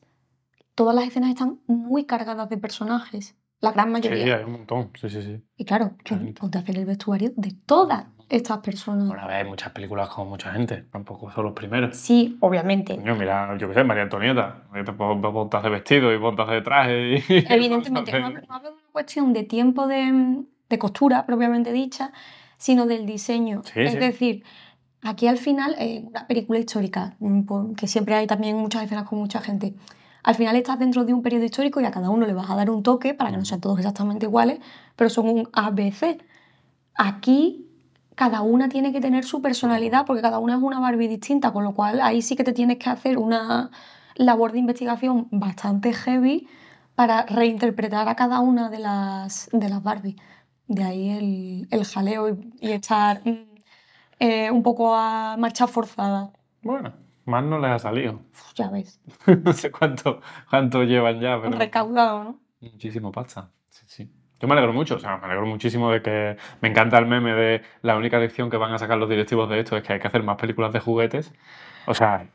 todas 0.76 0.94
las 0.94 1.04
escenas 1.08 1.30
están 1.30 1.58
muy 1.66 2.04
cargadas 2.04 2.48
de 2.48 2.56
personajes. 2.58 3.34
La 3.60 3.72
gran 3.72 3.86
Sí, 3.88 3.92
mayoría. 3.94 4.36
hay 4.36 4.44
un 4.44 4.52
montón. 4.52 4.92
Sí, 5.00 5.10
sí, 5.10 5.22
sí. 5.22 5.42
Y 5.56 5.64
claro, 5.64 5.96
ponte 6.38 6.58
a 6.58 6.60
hacer 6.60 6.78
el 6.78 6.86
vestuario 6.86 7.32
de 7.36 7.50
todas 7.66 8.04
estas 8.28 8.58
personas. 8.58 9.06
Bueno, 9.06 9.22
a 9.22 9.26
ver, 9.26 9.36
hay 9.36 9.44
muchas 9.44 9.72
películas 9.72 10.08
con 10.10 10.28
mucha 10.28 10.52
gente. 10.52 10.84
Tampoco 10.92 11.30
son 11.30 11.44
los 11.44 11.54
primeros. 11.54 11.96
Sí, 11.96 12.36
obviamente. 12.40 12.96
Coño, 12.96 13.16
mira, 13.16 13.56
yo 13.56 13.68
qué 13.68 13.74
sé, 13.74 13.84
María 13.84 14.02
Antonieta. 14.02 14.64
Montas 14.98 15.62
de 15.62 15.70
vestido 15.70 16.12
y 16.12 16.18
montas 16.18 16.48
de 16.48 16.60
traje. 16.60 17.14
Y 17.16 17.22
Evidentemente, 17.48 18.18
no 18.18 18.26
hablo, 18.26 18.40
no 18.46 18.54
hablo 18.54 18.68
de 18.70 18.74
una 18.74 18.92
cuestión 18.92 19.32
de 19.32 19.44
tiempo 19.44 19.86
de, 19.86 20.44
de 20.68 20.78
costura 20.78 21.24
propiamente 21.24 21.72
dicha, 21.72 22.12
sino 22.58 22.86
del 22.86 23.06
diseño. 23.06 23.62
Sí, 23.64 23.80
es 23.80 23.92
sí. 23.92 23.98
decir, 23.98 24.44
aquí 25.02 25.26
al 25.26 25.38
final, 25.38 25.74
eh, 25.78 26.04
una 26.06 26.26
película 26.26 26.58
histórica, 26.58 27.16
mm, 27.20 27.74
que 27.74 27.86
siempre 27.86 28.14
hay 28.14 28.26
también 28.26 28.56
muchas 28.56 28.82
escenas 28.82 29.04
con 29.04 29.18
mucha 29.18 29.40
gente. 29.40 29.74
Al 30.22 30.34
final 30.34 30.56
estás 30.56 30.78
dentro 30.78 31.04
de 31.04 31.14
un 31.14 31.22
periodo 31.22 31.44
histórico 31.44 31.80
y 31.80 31.86
a 31.86 31.90
cada 31.90 32.10
uno 32.10 32.26
le 32.26 32.34
vas 32.34 32.50
a 32.50 32.56
dar 32.56 32.68
un 32.68 32.82
toque 32.82 33.14
para 33.14 33.30
que 33.30 33.38
no 33.38 33.46
sean 33.46 33.62
todos 33.62 33.78
exactamente 33.78 34.26
iguales, 34.26 34.58
pero 34.96 35.08
son 35.08 35.28
un 35.28 35.48
ABC. 35.54 36.18
Aquí 36.94 37.67
cada 38.18 38.42
una 38.42 38.68
tiene 38.68 38.92
que 38.92 39.00
tener 39.00 39.24
su 39.24 39.40
personalidad 39.40 40.04
porque 40.04 40.22
cada 40.22 40.40
una 40.40 40.56
es 40.56 40.60
una 40.60 40.80
Barbie 40.80 41.06
distinta, 41.06 41.52
con 41.52 41.62
lo 41.62 41.72
cual 41.72 42.00
ahí 42.00 42.20
sí 42.20 42.34
que 42.34 42.42
te 42.42 42.52
tienes 42.52 42.78
que 42.78 42.90
hacer 42.90 43.16
una 43.16 43.70
labor 44.16 44.50
de 44.50 44.58
investigación 44.58 45.28
bastante 45.30 45.92
heavy 45.92 46.48
para 46.96 47.22
reinterpretar 47.26 48.08
a 48.08 48.16
cada 48.16 48.40
una 48.40 48.70
de 48.70 48.80
las, 48.80 49.48
de 49.52 49.68
las 49.68 49.84
Barbie. 49.84 50.16
De 50.66 50.82
ahí 50.82 51.10
el, 51.10 51.68
el 51.70 51.84
jaleo 51.84 52.28
y, 52.30 52.52
y 52.60 52.72
estar 52.72 53.22
mm, 53.24 53.46
eh, 54.18 54.50
un 54.50 54.64
poco 54.64 54.96
a 54.96 55.36
marcha 55.38 55.68
forzada. 55.68 56.32
Bueno, 56.62 56.92
más 57.24 57.44
no 57.44 57.60
les 57.60 57.70
ha 57.70 57.78
salido. 57.78 58.14
Uf, 58.32 58.52
ya 58.56 58.68
ves, 58.68 59.00
no 59.44 59.52
sé 59.52 59.70
cuánto, 59.70 60.20
cuánto 60.50 60.82
llevan 60.82 61.20
ya, 61.20 61.40
pero 61.40 61.56
recaudado, 61.56 62.24
¿no? 62.24 62.40
muchísimo 62.60 63.12
pasta. 63.12 63.52
Yo 64.40 64.46
me 64.48 64.52
alegro 64.54 64.72
mucho, 64.72 64.96
o 64.96 64.98
sea, 64.98 65.16
me 65.16 65.24
alegro 65.26 65.46
muchísimo 65.46 65.90
de 65.90 66.00
que 66.02 66.36
me 66.60 66.68
encanta 66.68 66.98
el 66.98 67.06
meme 67.06 67.32
de 67.34 67.62
la 67.82 67.96
única 67.96 68.18
lección 68.18 68.50
que 68.50 68.56
van 68.56 68.72
a 68.72 68.78
sacar 68.78 68.96
los 68.98 69.08
directivos 69.08 69.48
de 69.50 69.60
esto 69.60 69.76
es 69.76 69.82
que 69.82 69.94
hay 69.94 69.98
que 70.00 70.06
hacer 70.06 70.22
más 70.22 70.36
películas 70.36 70.72
de 70.72 70.78
juguetes. 70.80 71.34
O 71.86 71.94
sea, 71.94 72.26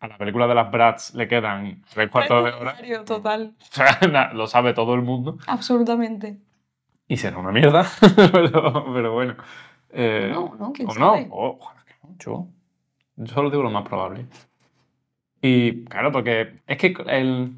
a 0.00 0.08
la 0.08 0.18
película 0.18 0.46
de 0.46 0.54
las 0.54 0.70
Bratz 0.70 1.14
le 1.14 1.26
quedan 1.26 1.82
tres 1.92 2.10
cuartos 2.10 2.44
de 2.44 2.50
hora. 2.52 2.76
Total. 3.04 3.54
O 3.60 3.64
sea, 3.74 4.32
lo 4.34 4.46
sabe 4.46 4.72
todo 4.74 4.94
el 4.94 5.02
mundo. 5.02 5.38
Absolutamente. 5.48 6.38
Y 7.08 7.16
será 7.16 7.38
una 7.38 7.50
mierda, 7.52 7.84
pero, 8.32 8.92
pero 8.94 9.12
bueno. 9.12 9.34
Eh, 9.90 10.30
No, 10.32 10.54
no, 10.58 10.72
quién 10.72 10.88
o 10.88 10.94
no, 10.94 11.10
sabe. 11.14 11.28
o- 11.30 11.58
no, 12.04 12.14
yo, 12.18 12.46
yo 13.16 13.26
solo 13.34 13.50
digo 13.50 13.62
lo 13.64 13.70
más 13.70 13.86
probable. 13.86 14.26
Y 15.40 15.84
claro, 15.86 16.12
porque 16.12 16.60
es 16.66 16.78
que 16.78 16.94
el, 17.08 17.52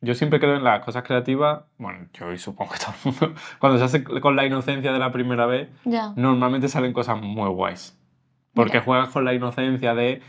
yo 0.00 0.14
siempre 0.14 0.38
creo 0.38 0.56
en 0.56 0.64
las 0.64 0.84
cosas 0.84 1.02
creativas, 1.02 1.62
bueno, 1.78 2.06
yo 2.12 2.32
y 2.32 2.38
supongo 2.38 2.72
que 2.72 2.78
todo 2.84 2.94
el 3.04 3.12
mundo, 3.12 3.40
cuando 3.58 3.78
se 3.78 3.84
hace 3.84 4.04
con 4.20 4.36
la 4.36 4.46
inocencia 4.46 4.92
de 4.92 4.98
la 4.98 5.12
primera 5.12 5.46
vez, 5.46 5.68
normalmente 6.16 6.68
salen 6.68 6.92
cosas 6.92 7.20
muy 7.20 7.48
guays. 7.48 7.98
Porque 8.54 8.80
juegas 8.80 9.10
con 9.10 9.24
la 9.24 9.34
inocencia 9.34 9.94
de 9.94 10.20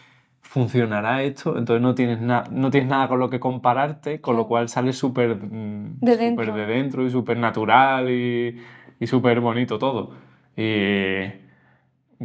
¿funcionará 0.41 1.23
esto? 1.23 1.57
Entonces 1.57 1.81
no 1.81 1.95
tienes, 1.95 2.19
no 2.19 2.69
tienes 2.71 2.89
nada 2.89 3.07
con 3.07 3.19
lo 3.19 3.29
que 3.29 3.39
compararte, 3.39 4.21
con 4.21 4.35
lo 4.35 4.47
cual 4.47 4.69
sale 4.69 4.93
súper 4.93 5.35
mm, 5.35 5.99
De 5.99 6.17
dentro. 6.17 6.53
de 6.53 6.65
dentro 6.65 7.05
y 7.05 7.09
súper 7.09 7.37
natural 7.37 8.09
y, 8.09 8.61
y 8.99 9.07
súper 9.07 9.39
bonito 9.39 9.77
todo. 9.79 10.11
Y 10.55 11.25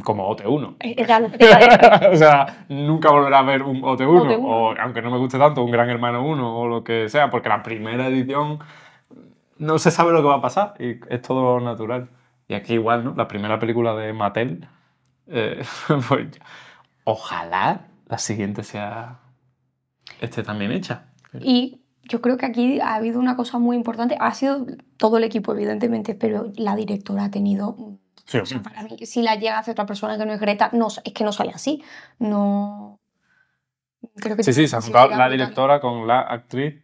como 0.02 0.28
OT1. 0.34 0.76
Era 0.80 1.20
lo 1.20 1.30
que 1.30 1.38
te 1.38 1.44
iba 1.44 1.56
a 1.56 1.58
decir. 1.58 2.08
o 2.12 2.16
sea, 2.16 2.64
nunca 2.68 3.10
volverá 3.10 3.38
a 3.38 3.42
ver 3.42 3.62
un 3.62 3.82
OT1, 3.82 4.38
OT1. 4.38 4.40
o 4.42 4.74
aunque 4.80 5.02
no 5.02 5.10
me 5.10 5.18
guste 5.18 5.38
tanto, 5.38 5.62
un 5.62 5.70
Gran 5.70 5.88
Hermano 5.90 6.26
1 6.26 6.58
o 6.58 6.66
lo 6.66 6.84
que 6.84 7.08
sea, 7.08 7.30
porque 7.30 7.48
la 7.48 7.62
primera 7.62 8.08
edición 8.08 8.58
no 9.58 9.78
se 9.78 9.90
sabe 9.90 10.12
lo 10.12 10.22
que 10.22 10.28
va 10.28 10.36
a 10.36 10.40
pasar 10.40 10.74
y 10.78 11.00
es 11.08 11.22
todo 11.22 11.60
natural. 11.60 12.08
Y 12.48 12.54
aquí 12.54 12.74
igual, 12.74 13.04
¿no? 13.04 13.14
La 13.16 13.28
primera 13.28 13.58
película 13.58 13.94
de 13.94 14.12
Mattel, 14.12 14.68
eh, 15.28 15.62
pues, 16.08 16.28
ojalá 17.04 17.86
la 18.06 18.18
siguiente 18.18 18.62
sea 18.62 19.20
esté 20.20 20.42
también 20.42 20.72
hecha. 20.72 21.06
Y 21.40 21.80
yo 22.04 22.20
creo 22.20 22.36
que 22.36 22.46
aquí 22.46 22.80
ha 22.80 22.94
habido 22.94 23.18
una 23.18 23.36
cosa 23.36 23.58
muy 23.58 23.76
importante. 23.76 24.16
Ha 24.20 24.34
sido 24.34 24.66
todo 24.96 25.18
el 25.18 25.24
equipo, 25.24 25.52
evidentemente, 25.52 26.14
pero 26.14 26.52
la 26.56 26.76
directora 26.76 27.24
ha 27.24 27.30
tenido. 27.30 27.98
Sí, 28.24 28.38
o 28.38 28.46
sea, 28.46 28.62
para 28.62 28.82
mí, 28.82 28.96
si 29.04 29.22
la 29.22 29.34
llega 29.36 29.56
a 29.56 29.60
hacer 29.60 29.72
otra 29.72 29.86
persona 29.86 30.16
que 30.16 30.24
no 30.24 30.32
es 30.32 30.40
Greta, 30.40 30.70
no, 30.72 30.88
es 30.88 31.12
que 31.12 31.24
no 31.24 31.32
sale 31.32 31.50
así. 31.50 31.82
No. 32.18 32.98
Creo 34.16 34.36
que 34.36 34.42
sí, 34.42 34.52
sí, 34.52 34.66
se 34.66 34.76
ha 34.76 34.80
juntado 34.80 35.08
la 35.08 35.28
directora 35.28 35.80
con 35.80 36.06
la 36.06 36.20
actriz, 36.20 36.82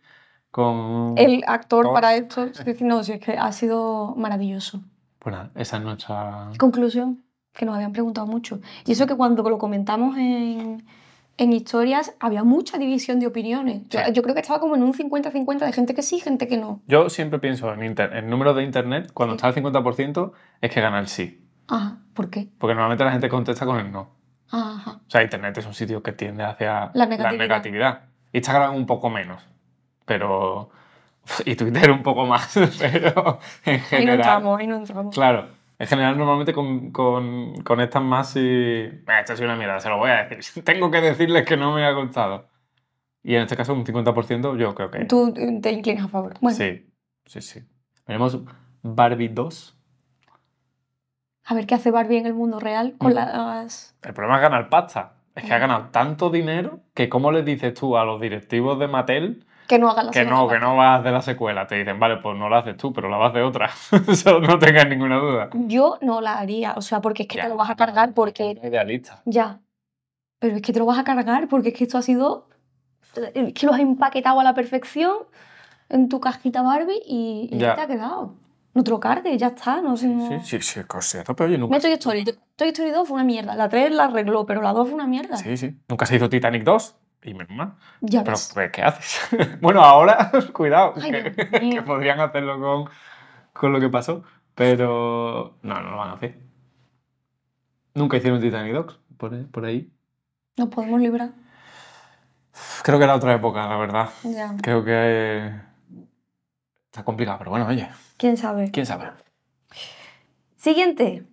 con... 0.50 1.14
El 1.16 1.44
actor 1.46 1.84
Todo. 1.84 1.94
para 1.94 2.14
esto. 2.14 2.44
es 2.44 2.64
decir, 2.64 2.86
No, 2.86 3.02
sí, 3.02 3.12
es 3.12 3.20
que 3.20 3.32
ha 3.32 3.52
sido 3.52 4.14
maravilloso. 4.16 4.80
Pues 5.18 5.34
nada, 5.34 5.50
esa 5.54 5.76
es 5.76 5.82
nuestra... 5.82 6.50
Conclusión, 6.58 7.24
que 7.52 7.66
nos 7.66 7.74
habían 7.74 7.92
preguntado 7.92 8.26
mucho. 8.26 8.60
Y 8.86 8.92
eso 8.92 9.06
que 9.06 9.14
cuando 9.14 9.42
lo 9.48 9.58
comentamos 9.58 10.16
en, 10.16 10.84
en 11.42 11.52
historias, 11.52 12.14
había 12.20 12.44
mucha 12.44 12.78
división 12.78 13.18
de 13.18 13.26
opiniones. 13.26 13.82
Yo, 13.88 14.00
Sí. 14.04 14.12
yo 14.12 14.22
creo 14.22 14.34
que 14.34 14.40
estaba 14.42 14.60
como 14.60 14.76
en 14.76 14.82
un 14.82 14.92
50-50 14.92 15.64
de 15.66 15.72
gente 15.72 15.94
que 15.94 16.02
sí, 16.02 16.20
gente 16.20 16.46
que 16.46 16.56
no. 16.56 16.80
Yo 16.86 17.08
siempre 17.08 17.38
pienso 17.38 17.72
en, 17.72 17.82
inter- 17.82 18.14
en 18.16 18.28
números 18.30 18.54
de 18.56 18.62
internet, 18.62 19.10
cuando 19.14 19.32
Sí. 19.34 19.36
está 19.36 19.48
al 19.48 19.54
50% 19.54 20.32
es 20.60 20.70
que 20.70 20.80
gana 20.80 20.98
el 20.98 21.08
sí. 21.08 21.42
Ajá, 21.68 21.98
¿por 22.14 22.30
qué? 22.30 22.48
Porque 22.58 22.74
normalmente 22.74 23.04
la 23.04 23.12
gente 23.12 23.28
contesta 23.28 23.64
con 23.66 23.78
el 23.78 23.90
no. 23.90 24.10
Ajá. 24.50 25.00
O 25.06 25.10
sea, 25.10 25.22
internet 25.22 25.56
es 25.58 25.66
un 25.66 25.74
sitio 25.74 26.02
que 26.02 26.12
tiende 26.12 26.44
hacia 26.44 26.90
La 26.94 27.06
negatividad. 27.06 27.38
negatividad. 27.38 28.00
Instagram 28.32 28.74
un 28.76 28.86
poco 28.86 29.08
menos, 29.10 29.42
pero... 30.04 30.70
Y 31.44 31.54
Twitter 31.54 31.90
un 31.90 32.02
poco 32.02 32.26
más, 32.26 32.52
pero 32.80 33.38
en 33.64 33.74
Ahí 33.74 33.78
no 33.80 33.84
general... 33.86 34.16
entramos, 34.16 34.58
ahí 34.60 34.66
no 34.66 34.76
entramos. 34.76 35.14
Claro, 35.14 35.48
en 35.80 35.86
general 35.88 36.16
normalmente 36.16 36.52
con, 36.52 36.92
con, 36.92 37.54
conectan 37.64 38.04
más 38.04 38.36
y... 38.36 38.40
"Eh, 38.40 39.02
Esto 39.20 39.32
es 39.32 39.40
una 39.40 39.56
mierda, 39.56 39.80
se 39.80 39.88
lo 39.88 39.96
voy 39.98 40.10
a 40.10 40.24
decir. 40.24 40.62
Tengo 40.64 40.90
que 40.90 41.00
decirles 41.00 41.44
que 41.46 41.56
no 41.56 41.74
me 41.74 41.84
ha 41.84 41.90
gustado. 41.92 42.46
Y 43.22 43.34
en 43.34 43.42
este 43.42 43.56
caso 43.56 43.72
un 43.74 43.84
50% 43.84 44.56
yo 44.56 44.74
creo 44.74 44.90
que... 44.90 45.04
Tú 45.06 45.32
te 45.60 45.72
inclinas 45.72 46.04
a 46.04 46.08
favor. 46.08 46.34
Bueno, 46.40 46.56
Sí, 46.56 46.86
sí, 47.26 47.40
sí. 47.40 47.60
Veremos 48.06 48.38
Barbie 48.82 49.28
2. 49.28 49.76
a 51.44 51.54
ver 51.54 51.66
qué 51.66 51.74
hace 51.74 51.90
Barbie 51.90 52.18
en 52.18 52.26
el 52.26 52.34
mundo 52.34 52.60
real 52.60 52.94
con 52.98 53.12
Mm. 53.12 53.14
las... 53.16 53.96
El 54.02 54.14
problema 54.14 54.36
es 54.36 54.42
ganar 54.42 54.68
pasta. 54.68 55.14
Es 55.34 55.44
que 55.44 55.52
ha 55.54 55.58
ganado 55.58 55.88
tanto 55.90 56.28
dinero 56.30 56.80
que 56.94 57.08
¿cómo 57.08 57.32
le 57.32 57.42
dices 57.42 57.72
tú 57.74 57.96
a 57.96 58.04
los 58.04 58.20
directivos 58.20 58.78
de 58.78 58.88
Mattel 58.88 59.46
Que 59.70 59.78
no 59.78 59.88
hagan 59.88 60.06
la 60.06 60.10
que 60.12 60.18
segunda 60.18 60.36
no, 60.36 60.48
que 60.48 60.54
parte. 60.54 60.66
no 60.66 60.76
vas 60.76 60.98
hacer 61.00 61.12
la 61.12 61.22
secuela? 61.22 61.66
Te 61.68 61.76
dicen, 61.76 62.00
vale, 62.00 62.16
pues 62.16 62.36
no 62.36 62.48
la 62.48 62.58
haces 62.58 62.76
tú, 62.76 62.92
pero 62.92 63.08
la 63.08 63.16
vas 63.18 63.30
hacer 63.30 63.42
otra. 63.42 63.70
Eso 64.08 64.40
no 64.40 64.58
tengas 64.58 64.88
ninguna 64.88 65.16
duda. 65.18 65.50
Yo 65.54 65.96
no 66.00 66.20
la 66.20 66.38
haría, 66.40 66.74
o 66.76 66.80
sea, 66.82 67.00
porque 67.00 67.22
es 67.22 67.28
que 67.28 67.36
Ya. 67.36 67.44
te 67.44 67.48
lo 67.50 67.56
vas 67.56 67.70
a 67.70 67.76
cargar 67.76 68.12
porque... 68.12 68.58
Idealista. 68.64 69.22
Ya. 69.26 69.60
Pero 70.40 70.56
es 70.56 70.62
que 70.62 70.72
te 70.72 70.80
lo 70.80 70.86
vas 70.86 70.98
a 70.98 71.04
cargar 71.04 71.46
porque 71.46 71.68
es 71.68 71.74
que 71.76 71.84
esto 71.84 71.98
ha 71.98 72.02
sido... 72.02 72.48
Es 73.34 73.52
que 73.54 73.66
lo 73.66 73.72
has 73.72 73.78
empaquetado 73.80 74.40
a 74.40 74.44
la 74.44 74.54
perfección 74.54 75.18
en 75.88 76.08
tu 76.08 76.18
cajita 76.20 76.62
Barbie 76.62 77.00
y, 77.06 77.48
y 77.52 77.58
Ya. 77.58 77.76
te 77.76 77.80
ha 77.82 77.86
quedado. 77.86 78.34
No 78.74 78.82
te 78.82 78.90
lo 78.90 78.98
cargues, 78.98 79.38
ya 79.38 79.48
está. 79.48 79.80
No 79.80 79.90
no... 79.90 79.96
Sí, 79.96 80.38
sí, 80.42 80.60
sí, 80.60 80.80
cierto, 81.00 81.36
pero 81.36 81.48
oye, 81.48 81.58
nunca... 81.58 81.76
Mira 81.76 81.82
Toy 81.82 81.92
Story. 81.92 82.24
Toy 82.56 82.68
Story 82.70 82.90
2 82.90 83.06
fue 83.06 83.14
una 83.14 83.24
mierda. 83.24 83.54
La 83.54 83.68
3 83.68 83.92
la 83.92 84.04
arregló, 84.06 84.46
pero 84.46 84.62
la 84.62 84.72
2 84.72 84.88
fue 84.88 84.94
una 84.96 85.06
mierda. 85.06 85.36
Sí, 85.36 85.56
sí. 85.56 85.76
Nunca 85.88 86.06
se 86.06 86.16
hizo 86.16 86.28
Titanic 86.28 86.64
2 86.64 86.96
y 87.22 87.34
menos 87.34 87.50
mal. 87.56 87.74
Ya 88.00 88.20
Pero, 88.24 88.32
ves. 88.32 88.50
pues, 88.54 88.70
¿qué 88.72 88.82
haces? 88.82 89.20
bueno, 89.60 89.82
ahora, 89.82 90.30
cuidado, 90.52 90.94
Ay, 91.00 91.10
que, 91.12 91.82
podrían 91.86 92.20
hacerlo 92.20 92.58
con, 92.60 92.90
con 93.52 93.72
lo 93.72 93.80
que 93.80 93.88
pasó, 93.88 94.22
pero 94.54 95.58
no, 95.62 95.80
no 95.80 95.90
lo 95.90 95.96
van 95.96 96.10
a 96.10 96.12
hacer. 96.14 96.38
Nunca 97.94 98.16
hicieron 98.16 98.40
Titanic 98.40 98.72
2 98.72 99.00
por, 99.16 99.46
por 99.50 99.64
ahí. 99.64 99.90
Nos 100.56 100.68
podemos 100.68 101.00
librar. 101.00 101.30
Creo 102.82 102.98
que 102.98 103.04
era 103.04 103.14
otra 103.16 103.34
época, 103.34 103.66
la 103.68 103.76
verdad. 103.76 104.08
Ya. 104.24 104.54
Creo 104.62 104.84
que 104.84 104.92
eh, 104.94 105.60
está 106.86 107.04
complicado, 107.04 107.38
pero 107.38 107.50
bueno, 107.50 107.66
oye, 107.66 107.88
¿Quién 108.16 108.36
sabe? 108.36 108.70
quién 108.70 108.86
sabe. 108.86 109.10
Siguiente. 110.56 111.26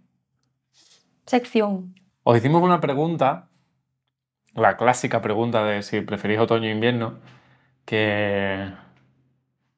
Sección. 1.26 1.96
Os 2.24 2.38
hicimos 2.38 2.62
una 2.62 2.80
pregunta, 2.80 3.47
la 4.58 4.76
clásica 4.78 5.22
pregunta 5.22 5.64
de 5.64 5.82
si 5.84 6.02
preferís 6.02 6.40
otoño 6.40 6.68
o 6.68 6.72
invierno, 6.72 7.20
que 7.86 8.70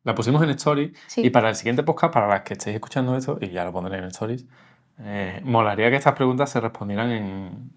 la 0.03 0.15
pusimos 0.15 0.41
en 0.43 0.49
Story 0.51 0.93
Sí. 1.07 1.21
y 1.25 1.29
para 1.29 1.49
el 1.49 1.55
siguiente 1.55 1.83
podcast, 1.83 2.13
para 2.13 2.27
las 2.27 2.41
que 2.41 2.53
estéis 2.53 2.75
escuchando 2.75 3.15
esto, 3.15 3.37
y 3.41 3.49
ya 3.49 3.63
lo 3.65 3.71
pondré 3.71 3.97
en 3.97 4.05
Stories, 4.05 4.47
eh, 4.99 5.41
molaría 5.43 5.89
que 5.89 5.95
estas 5.97 6.13
preguntas 6.13 6.49
se 6.49 6.59
respondieran 6.59 7.11
en, 7.11 7.71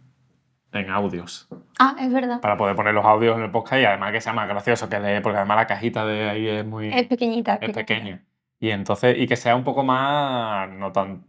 en 0.73 0.91
audios, 0.91 1.49
Ah, 1.79 1.97
es 2.01 2.13
verdad. 2.13 2.41
para 2.41 2.57
poder 2.57 2.75
poner 2.77 2.95
los 2.95 3.05
audios 3.05 3.37
en 3.37 3.43
el 3.45 3.51
podcast 3.51 3.83
y 3.83 3.85
además 3.85 4.13
que 4.13 4.21
sea 4.21 4.33
más 4.33 4.49
gracioso 4.49 4.89
que 4.89 4.99
leer, 4.99 5.23
porque 5.23 5.39
además 5.39 5.57
la 5.59 5.67
cajita 5.67 6.07
de 6.07 6.31
ahí 6.31 6.49
es 6.49 6.65
muy 6.65 6.89
Es 6.93 7.07
pequeñita. 7.07 7.59
es 7.61 7.73
pequeña. 7.73 8.25
Y 8.59 8.71
entonces, 8.71 9.19
y 9.19 9.27
que 9.27 9.37
sea 9.37 9.57
un 9.57 9.65
poco 9.65 9.83
más, 9.83 10.71
no 10.71 10.93
tan, 10.93 11.25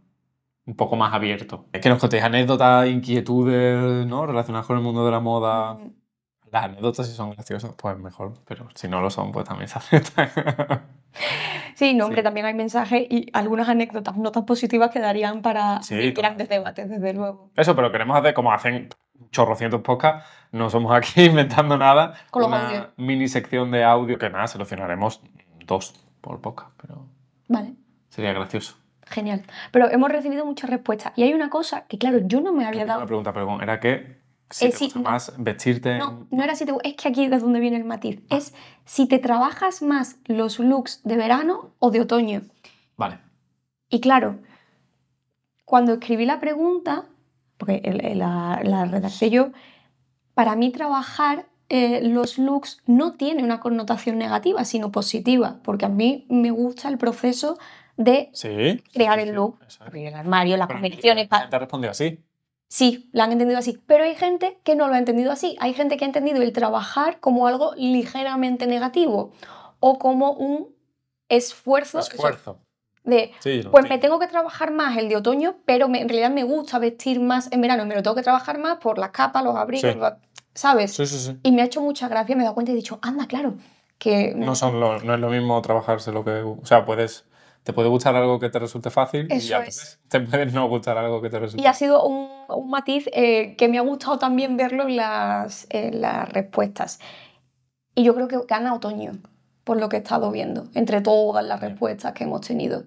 un 0.66 0.76
poco 0.76 0.96
más 0.96 1.12
abierto. 1.12 1.66
Es 1.72 1.80
que 1.80 1.88
nos 1.88 1.98
contéis 1.98 2.22
anécdotas, 2.24 2.88
inquietudes, 2.88 4.06
¿no? 4.06 4.26
Relacionadas 4.26 4.66
con 4.66 4.76
el 4.76 4.82
mundo 4.82 5.04
de 5.04 5.10
la 5.10 5.20
moda. 5.20 5.74
Mm, 5.74 5.92
Las 6.50 6.64
anécdotas, 6.64 7.06
si 7.08 7.12
son 7.14 7.30
graciosas, 7.32 7.74
pues 7.76 7.98
mejor. 7.98 8.34
Pero 8.46 8.68
si 8.74 8.86
no 8.88 9.00
lo 9.00 9.10
son, 9.10 9.32
pues 9.32 9.44
también 9.46 9.68
se 9.68 9.78
aceptan. 9.78 10.30
Sí, 11.76 11.92
no, 11.94 12.04
hombre, 12.06 12.22
Sí. 12.22 12.24
también 12.24 12.46
hay 12.46 12.54
mensajes 12.54 13.06
y 13.10 13.26
algunas 13.32 13.68
anécdotas, 13.68 14.16
notas 14.16 14.44
positivas 14.44 14.90
quedarían 14.90 15.42
para 15.42 15.82
Sí, 15.82 16.12
grandes 16.12 16.48
debates, 16.48 16.88
desde 16.88 17.12
luego. 17.14 17.50
Eso, 17.56 17.74
pero 17.74 17.90
queremos 17.92 18.16
hacer 18.16 18.32
como 18.34 18.52
hacen 18.52 18.88
chorrocientos 19.30 19.80
podcasts. 19.82 20.28
No 20.52 20.70
somos 20.70 20.92
aquí 20.94 21.22
inventando 21.24 21.76
nada. 21.76 22.14
Con 22.30 22.42
los 22.42 22.48
una 22.48 22.66
audios. 22.68 22.86
mini 22.96 23.26
sección 23.28 23.70
de 23.72 23.82
audio 23.84 24.18
que 24.18 24.30
nada, 24.30 24.46
seleccionaremos 24.46 25.20
dos 25.66 25.94
por 26.20 26.40
podcast, 26.40 26.70
pero 26.80 27.06
Vale. 27.48 27.74
sería 28.08 28.32
gracioso. 28.32 28.76
Genial. 29.06 29.42
Pero 29.70 29.90
hemos 29.90 30.10
recibido 30.10 30.44
muchas 30.46 30.70
respuestas. 30.70 31.12
Y 31.16 31.22
hay 31.22 31.34
una 31.34 31.50
cosa 31.50 31.86
que, 31.86 31.98
claro, 31.98 32.18
yo 32.24 32.40
no 32.40 32.52
me 32.52 32.64
había 32.66 32.84
Una 32.84 32.94
dado. 32.94 33.06
pregunta, 33.06 33.32
perdón, 33.32 33.62
era 33.62 33.80
que 33.80 34.22
si 34.50 34.66
Eh, 34.66 34.70
te 34.70 34.76
sí, 34.76 34.84
gusta 34.86 34.98
no. 35.00 35.10
más 35.10 35.32
vestirte 35.38 35.98
No, 35.98 36.26
no 36.30 36.42
era 36.44 36.54
si 36.54 36.64
te. 36.64 36.72
Es 36.84 36.94
que 36.96 37.08
aquí 37.08 37.24
es 37.24 37.42
donde 37.42 37.60
viene 37.60 37.76
el 37.76 37.84
matiz. 37.84 38.20
Es 38.30 38.54
si 38.84 39.06
te 39.06 39.18
trabajas 39.18 39.82
más 39.82 40.16
los 40.26 40.58
looks 40.58 41.00
de 41.04 41.16
verano 41.16 41.74
o 41.78 41.90
de 41.90 42.00
otoño. 42.00 42.42
Vale. 42.96 43.18
Y 43.90 44.00
claro, 44.00 44.38
cuando 45.64 45.94
escribí 45.94 46.26
la 46.26 46.40
pregunta, 46.40 47.04
porque 47.58 47.80
la, 48.14 48.60
la 48.62 48.84
redacté 48.86 49.30
yo, 49.30 49.50
para 50.34 50.56
mí 50.56 50.70
trabajar 50.70 51.46
eh, 51.68 52.00
los 52.02 52.38
looks 52.38 52.82
no 52.86 53.12
tiene 53.14 53.42
una 53.42 53.60
connotación 53.60 54.18
negativa, 54.18 54.64
sino 54.64 54.92
positiva, 54.92 55.58
porque 55.62 55.86
a 55.86 55.88
mí 55.88 56.26
me 56.28 56.50
gusta 56.50 56.88
el 56.88 56.98
proceso 56.98 57.58
de 57.96 58.30
Sí. 58.32 58.82
crear 58.92 59.20
sí, 59.20 59.28
el 59.28 59.34
look, 59.34 59.58
abrir 59.80 60.08
el 60.08 60.14
armario, 60.14 60.56
las 60.56 60.66
Pero 60.68 60.78
combinaciones. 60.80 61.28
La 61.30 61.40
gente 61.40 61.58
respondió 61.58 61.90
así. 61.90 62.24
Sí, 62.68 63.08
la 63.12 63.24
han 63.24 63.32
entendido 63.32 63.58
así. 63.58 63.78
Pero 63.86 64.04
hay 64.04 64.14
gente 64.16 64.58
que 64.64 64.74
no 64.74 64.88
lo 64.88 64.94
ha 64.94 64.98
entendido 64.98 65.30
así. 65.30 65.56
Hay 65.60 65.74
gente 65.74 65.96
que 65.96 66.04
ha 66.04 66.08
entendido 66.08 66.42
el 66.42 66.52
trabajar 66.52 67.20
como 67.20 67.46
algo 67.46 67.72
ligeramente 67.76 68.66
negativo 68.66 69.32
o 69.80 69.98
como 69.98 70.32
un 70.32 70.74
esfuerzo, 71.28 72.00
Esfuerzo. 72.00 72.58
de, 73.04 73.32
Sí, 73.40 73.62
lo 73.62 73.70
pues 73.70 73.88
me 73.88 73.98
tengo 73.98 74.18
que 74.18 74.26
trabajar 74.26 74.72
más 74.72 74.96
el 74.96 75.08
de 75.08 75.16
otoño, 75.16 75.56
pero 75.66 75.88
me- 75.88 76.00
en 76.00 76.08
realidad 76.08 76.30
me 76.30 76.42
gusta 76.42 76.78
vestir 76.78 77.20
más 77.20 77.52
en 77.52 77.60
verano. 77.60 77.84
Me 77.86 77.94
lo 77.94 78.02
tengo 78.02 78.16
que 78.16 78.22
trabajar 78.22 78.58
más 78.58 78.78
por 78.78 78.98
las 78.98 79.10
capas, 79.10 79.44
los 79.44 79.54
abrigos, 79.56 79.92
Sí. 79.92 79.98
los- 79.98 80.14
¿sabes? 80.54 80.92
Sí, 80.94 81.06
sí, 81.06 81.18
sí. 81.18 81.38
Y 81.42 81.52
me 81.52 81.62
ha 81.62 81.66
hecho 81.66 81.80
mucha 81.82 82.08
gracia, 82.08 82.34
me 82.34 82.42
he 82.42 82.44
dado 82.44 82.54
cuenta 82.54 82.72
y 82.72 82.74
he 82.74 82.76
dicho, 82.76 82.98
anda, 83.02 83.26
claro, 83.26 83.54
que 83.98 84.32
No, 84.34 84.54
son 84.54 84.80
lo- 84.80 85.00
no 85.00 85.14
es 85.14 85.20
lo 85.20 85.28
mismo 85.30 85.60
trabajarse 85.62 86.12
lo 86.12 86.24
que... 86.24 86.30
O 86.42 86.64
sea, 86.64 86.84
puedes... 86.84 87.26
Te 87.64 87.72
puede 87.72 87.88
gustar 87.88 88.14
algo 88.14 88.38
que 88.38 88.50
te 88.50 88.58
resulte 88.58 88.90
fácil 88.90 89.26
y 89.30 89.34
Eso 89.36 89.56
a 89.56 89.60
es. 89.60 89.66
veces 89.66 90.00
te 90.08 90.20
puede 90.20 90.46
no 90.46 90.68
gustar 90.68 90.96
algo 90.98 91.20
que 91.22 91.30
te 91.30 91.38
resulte 91.40 91.62
Y 91.62 91.66
ha 91.66 91.72
sido 91.74 92.04
un, 92.04 92.28
un 92.48 92.70
matiz 92.70 93.08
eh, 93.12 93.56
que 93.56 93.68
me 93.68 93.78
ha 93.78 93.82
gustado 93.82 94.18
también 94.18 94.56
verlo 94.56 94.86
en 94.86 94.96
las, 94.96 95.66
en 95.70 96.00
las 96.02 96.28
respuestas. 96.30 97.00
Y 97.94 98.04
yo 98.04 98.14
creo 98.14 98.28
que 98.28 98.38
gana 98.46 98.74
otoño, 98.74 99.12
por 99.64 99.80
lo 99.80 99.88
que 99.88 99.96
he 99.96 100.00
estado 100.00 100.30
viendo, 100.30 100.68
entre 100.74 101.00
todas 101.00 101.44
las 101.44 101.58
respuestas 101.60 102.12
que 102.12 102.24
hemos 102.24 102.42
tenido. 102.42 102.84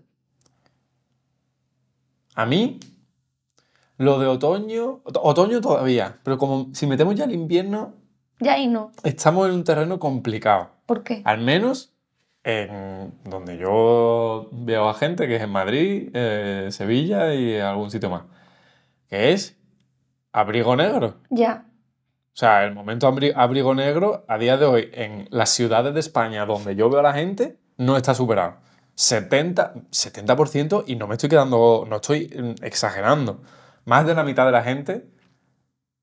A 2.35 2.45
mí, 2.45 2.79
lo 3.97 4.19
de 4.19 4.27
otoño... 4.27 5.01
ot- 5.05 5.19
Otoño 5.23 5.59
todavía, 5.59 6.19
pero 6.23 6.37
como 6.37 6.69
si 6.73 6.85
metemos 6.85 7.15
ya 7.15 7.25
el 7.25 7.31
invierno, 7.33 7.95
Ya 8.39 8.53
ahí 8.53 8.67
no. 8.67 8.91
estamos 9.03 9.47
en 9.49 9.55
un 9.55 9.63
terreno 9.63 9.97
complicado. 9.97 10.69
¿Por 10.85 11.03
qué? 11.03 11.23
Al 11.25 11.39
menos 11.41 11.93
en 12.49 13.13
donde 13.25 13.57
yo 13.57 14.47
veo 14.53 14.87
a 14.87 14.93
gente, 14.93 15.27
que 15.27 15.35
es 15.35 15.41
en 15.41 15.49
Madrid, 15.49 16.09
eh, 16.13 16.69
Sevilla 16.71 17.33
y 17.33 17.57
algún 17.59 17.91
sitio 17.91 18.09
más. 18.09 18.23
Que 19.09 19.33
es 19.33 19.57
abrigo 20.31 20.75
negro. 20.77 21.15
Ya. 21.29 21.65
O 21.67 22.39
sea, 22.39 22.63
el 22.63 22.73
momento 22.73 23.11
abri- 23.11 23.33
abrigo 23.35 23.75
negro 23.75 24.23
a 24.29 24.37
día 24.37 24.55
de 24.55 24.65
hoy 24.65 24.89
en 24.93 25.27
las 25.29 25.49
ciudades 25.49 25.93
de 25.93 25.99
España 25.99 26.45
donde 26.45 26.75
yo 26.75 26.89
veo 26.89 26.99
a 26.99 27.03
la 27.03 27.13
gente 27.13 27.57
no 27.77 27.97
está 27.97 28.13
superado. 28.13 28.57
70, 28.95 29.73
70% 29.91 30.83
y 30.87 30.95
no 30.95 31.07
me 31.07 31.15
estoy 31.15 31.29
quedando, 31.29 31.85
no 31.87 31.97
estoy 31.97 32.27
mm, 32.33 32.63
exagerando. 32.63 33.41
Más 33.85 34.05
de 34.07 34.15
la 34.15 34.23
mitad 34.23 34.45
de 34.45 34.51
la 34.53 34.63
gente, 34.63 35.05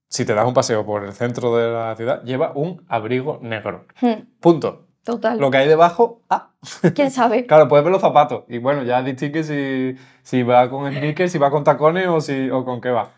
si 0.08 0.24
te 0.24 0.34
das 0.34 0.46
un 0.46 0.54
paseo 0.54 0.84
por 0.84 1.04
el 1.04 1.12
centro 1.12 1.56
de 1.56 1.72
la 1.72 1.96
ciudad, 1.96 2.22
lleva 2.24 2.52
un 2.54 2.84
abrigo 2.88 3.38
negro. 3.42 3.86
Hmm, 4.00 4.26
Punto. 4.40 4.83
Total. 5.04 5.38
Lo 5.38 5.50
que 5.50 5.58
hay 5.58 5.68
debajo, 5.68 6.22
ah, 6.30 6.48
¿Quién 6.94 7.10
sabe? 7.10 7.46
claro, 7.46 7.68
puedes 7.68 7.84
ver 7.84 7.92
los 7.92 8.00
zapatos. 8.00 8.44
Y 8.48 8.58
bueno, 8.58 8.82
ya 8.82 9.02
distingue 9.02 9.44
si, 9.44 9.96
si 10.22 10.42
va 10.42 10.68
con 10.70 10.90
sneakers, 10.90 11.30
si 11.30 11.38
va 11.38 11.50
con 11.50 11.62
tacones 11.64 12.08
o, 12.08 12.20
si, 12.20 12.50
o 12.50 12.64
con 12.64 12.80
qué 12.80 12.90
va. 12.90 13.10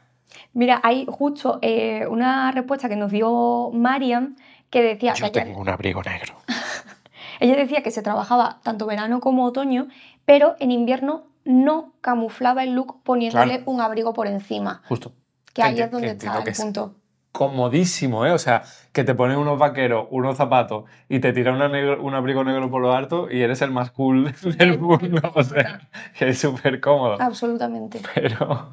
Mira, 0.52 0.80
hay 0.82 1.06
justo 1.08 1.58
eh, 1.62 2.06
una 2.08 2.50
respuesta 2.50 2.88
que 2.88 2.96
nos 2.96 3.10
dio 3.12 3.70
Mariam 3.72 4.36
que 4.70 4.82
decía 4.82 5.14
Yo 5.14 5.30
tengo 5.30 5.60
un 5.60 5.68
abrigo 5.68 6.02
negro. 6.02 6.34
Ella 7.40 7.56
decía 7.56 7.82
que 7.82 7.90
se 7.90 8.02
trabajaba 8.02 8.60
tanto 8.62 8.86
verano 8.86 9.20
como 9.20 9.44
otoño, 9.44 9.88
pero 10.24 10.56
en 10.58 10.70
invierno 10.70 11.26
no 11.44 11.92
camuflaba 12.00 12.64
el 12.64 12.74
look 12.74 13.02
poniéndole 13.04 13.58
Claro. 13.58 13.70
un 13.70 13.80
abrigo 13.80 14.12
por 14.12 14.26
encima. 14.26 14.82
Justo. 14.88 15.12
Que 15.52 15.62
ahí 15.62 15.80
es 15.80 15.90
donde 15.90 16.08
está 16.08 16.42
el 16.44 16.52
punto. 16.54 16.96
Comodísimo, 17.36 18.24
¿eh? 18.24 18.32
O 18.32 18.38
sea, 18.38 18.62
que 18.92 19.04
te 19.04 19.14
pones 19.14 19.36
unos 19.36 19.58
vaqueros, 19.58 20.06
unos 20.10 20.36
zapatos 20.36 20.84
y 21.08 21.18
te 21.20 21.32
una 21.52 21.68
negro- 21.68 22.02
un 22.02 22.14
abrigo 22.14 22.42
negro 22.44 22.70
por 22.70 22.80
lo 22.80 22.92
alto 22.92 23.28
y 23.30 23.42
eres 23.42 23.60
el 23.62 23.70
más 23.70 23.90
cool 23.90 24.32
del 24.58 24.78
mundo. 24.78 25.20
O 25.34 25.42
sea, 25.42 25.88
que 26.18 26.28
es 26.30 26.38
súper 26.38 26.80
cómodo. 26.80 27.20
Absolutamente. 27.20 28.00
Pero. 28.14 28.70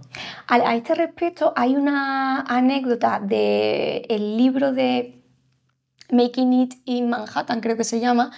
A, 0.48 0.56
a 0.56 0.76
este 0.76 0.96
respecto, 0.96 1.52
hay 1.56 1.76
una 1.76 2.42
anécdota 2.42 3.20
del 3.20 4.06
el 4.08 4.38
libro 4.38 4.72
de 4.72 5.22
Making 6.12 6.54
It 6.54 6.74
in 6.86 7.10
Manhattan, 7.10 7.60
creo 7.60 7.76
que 7.76 7.84
se 7.84 8.00
llama. 8.00 8.32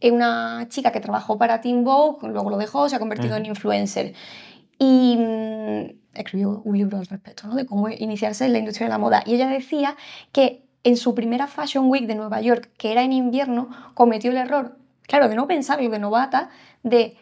Es 0.00 0.10
una 0.12 0.66
chica 0.68 0.90
que 0.90 1.00
trabajó 1.00 1.38
para 1.38 1.60
Vogue, 1.84 2.28
luego 2.28 2.50
lo 2.50 2.56
dejó, 2.56 2.88
se 2.88 2.96
ha 2.96 2.98
convertido 2.98 3.36
en 3.36 3.46
influencer. 3.46 4.14
Y 4.78 5.16
mm, 5.16 6.01
escribió 6.14 6.62
un 6.64 6.76
libro 6.76 6.98
al 6.98 7.06
respecto, 7.06 7.48
¿no? 7.48 7.54
De 7.54 7.66
cómo 7.66 7.88
iniciarse 7.88 8.44
en 8.44 8.52
la 8.52 8.58
industria 8.58 8.86
de 8.86 8.90
la 8.90 8.98
moda. 8.98 9.22
Y 9.26 9.34
ella 9.34 9.48
decía 9.48 9.96
que 10.32 10.64
en 10.84 10.96
su 10.96 11.14
primera 11.14 11.46
Fashion 11.46 11.88
Week 11.88 12.06
de 12.06 12.14
Nueva 12.14 12.40
York, 12.40 12.70
que 12.76 12.92
era 12.92 13.02
en 13.02 13.12
invierno, 13.12 13.70
cometió 13.94 14.30
el 14.30 14.36
error, 14.36 14.76
claro, 15.02 15.28
de 15.28 15.36
no 15.36 15.46
pensarlo 15.46 15.88
de 15.88 15.98
novata, 15.98 16.50
de 16.82 17.16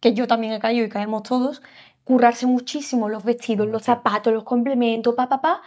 que 0.00 0.14
yo 0.14 0.26
también 0.26 0.52
he 0.52 0.58
caído 0.58 0.84
y 0.84 0.88
caemos 0.88 1.22
todos, 1.22 1.62
currarse 2.04 2.46
muchísimo 2.46 3.08
los 3.08 3.24
vestidos, 3.24 3.68
los 3.68 3.82
zapatos, 3.82 4.32
los 4.32 4.44
complementos, 4.44 5.14
pa, 5.14 5.28
pa, 5.28 5.40
pa. 5.40 5.62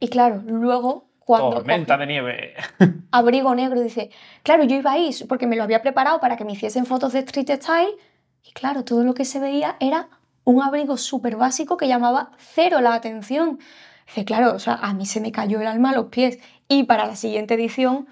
Y 0.00 0.08
claro, 0.08 0.42
luego 0.44 1.06
cuando 1.26 1.56
Tormenta 1.56 1.96
de 1.96 2.06
nieve. 2.06 2.54
abrigo 3.10 3.54
negro, 3.54 3.80
dice, 3.80 4.10
claro, 4.42 4.64
yo 4.64 4.76
iba 4.76 4.92
ahí 4.92 5.10
porque 5.28 5.46
me 5.46 5.56
lo 5.56 5.62
había 5.62 5.82
preparado 5.82 6.20
para 6.20 6.36
que 6.36 6.44
me 6.44 6.52
hiciesen 6.52 6.86
fotos 6.86 7.12
de 7.12 7.20
street 7.20 7.50
style. 7.60 7.96
Y 8.44 8.52
claro, 8.52 8.84
todo 8.84 9.02
lo 9.02 9.14
que 9.14 9.24
se 9.24 9.40
veía 9.40 9.76
era 9.80 10.08
un 10.46 10.62
abrigo 10.62 10.96
súper 10.96 11.36
básico 11.36 11.76
que 11.76 11.88
llamaba 11.88 12.30
cero 12.38 12.80
la 12.80 12.94
atención. 12.94 13.58
Dice, 14.06 14.24
claro, 14.24 14.54
o 14.54 14.58
sea, 14.60 14.74
a 14.74 14.94
mí 14.94 15.04
se 15.04 15.20
me 15.20 15.32
cayó 15.32 15.60
el 15.60 15.66
alma 15.66 15.90
a 15.90 15.94
los 15.94 16.06
pies. 16.06 16.38
Y 16.68 16.84
para 16.84 17.06
la 17.06 17.16
siguiente 17.16 17.54
edición, 17.54 18.06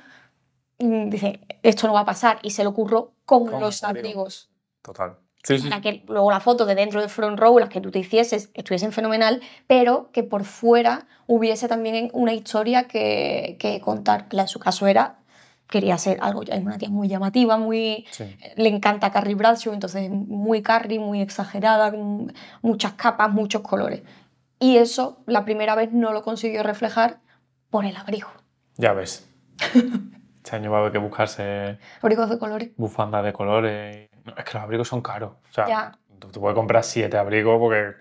mm, 0.81 1.11
dice, 1.11 1.41
esto 1.63 1.87
no 1.87 1.95
va 1.95 2.01
a 2.01 2.05
pasar. 2.05 2.41
Y 2.43 2.51
se 2.51 2.65
lo 2.65 2.71
ocurrió 2.71 3.13
con, 3.25 3.47
Con 3.47 3.61
los 3.61 3.85
abrigos 3.85 4.51
Total. 4.83 5.17
Sí, 5.45 5.59
sí. 5.59 5.71
que 5.81 6.03
luego 6.09 6.31
la 6.31 6.41
foto 6.41 6.67
de 6.67 6.75
dentro 6.75 7.01
del 7.01 7.09
front 7.09 7.39
row, 7.39 7.59
las 7.59 7.69
que 7.69 7.81
tú 7.81 7.91
te 7.91 8.01
hicieses, 8.01 8.51
estuviesen 8.55 8.93
fenomenal, 8.93 9.41
pero 9.67 10.11
que 10.11 10.25
por 10.25 10.45
fuera 10.45 11.07
hubiese 11.27 11.69
también 11.69 12.11
una 12.15 12.33
historia 12.33 12.89
que, 12.89 13.57
que 13.61 13.81
contar. 13.81 14.29
Que 14.29 14.39
en 14.39 14.49
su 14.49 14.59
caso 14.59 14.87
era, 14.87 15.19
quería 15.69 15.97
ser 15.99 16.19
algo, 16.23 16.43
es 16.43 16.61
una 16.63 16.79
tía 16.79 16.89
muy 16.91 17.09
llamativa, 17.09 17.57
muy, 17.57 18.07
sí. 18.11 18.37
le 18.57 18.69
encanta 18.69 19.11
Carrie 19.11 19.35
Bradshaw, 19.35 19.73
entonces 19.73 20.11
muy 20.11 20.63
Carrie, 20.63 20.99
muy 20.99 21.21
exagerada, 21.21 21.91
con 21.91 22.33
muchas 22.63 22.93
capas, 22.93 23.31
muchos 23.31 23.63
colores. 23.63 24.03
Y 24.61 24.77
eso 24.77 25.23
la 25.27 25.45
primera 25.45 25.75
vez 25.75 25.93
no 25.93 26.13
lo 26.13 26.23
consiguió 26.23 26.63
reflejar 26.63 27.19
por 27.71 27.85
el 27.85 27.97
abrigo. 27.97 28.29
Ya 28.77 28.93
ves. 28.93 29.29
Este 30.45 30.57
año 30.57 30.71
va 30.71 30.77
a 30.77 30.81
haber 30.83 30.93
que 30.93 30.99
buscarse 30.99 31.79
Abrigos 32.03 32.29
de 32.29 32.39
colores. 32.39 32.71
bufandas 32.77 33.25
de 33.25 33.33
colores. 33.33 34.11
No, 34.27 34.35
es 34.37 34.45
que 34.45 34.53
los 34.53 34.63
abrigos 34.63 34.87
son 34.87 35.01
caros. 35.01 35.33
O 35.49 35.53
sea, 35.55 35.67
Ya. 35.67 35.99
tú, 36.19 36.29
tú 36.29 36.39
puedes 36.39 36.55
comprar 36.55 36.85
siete 36.85 37.17
abrigos 37.17 37.59
porque 37.59 37.95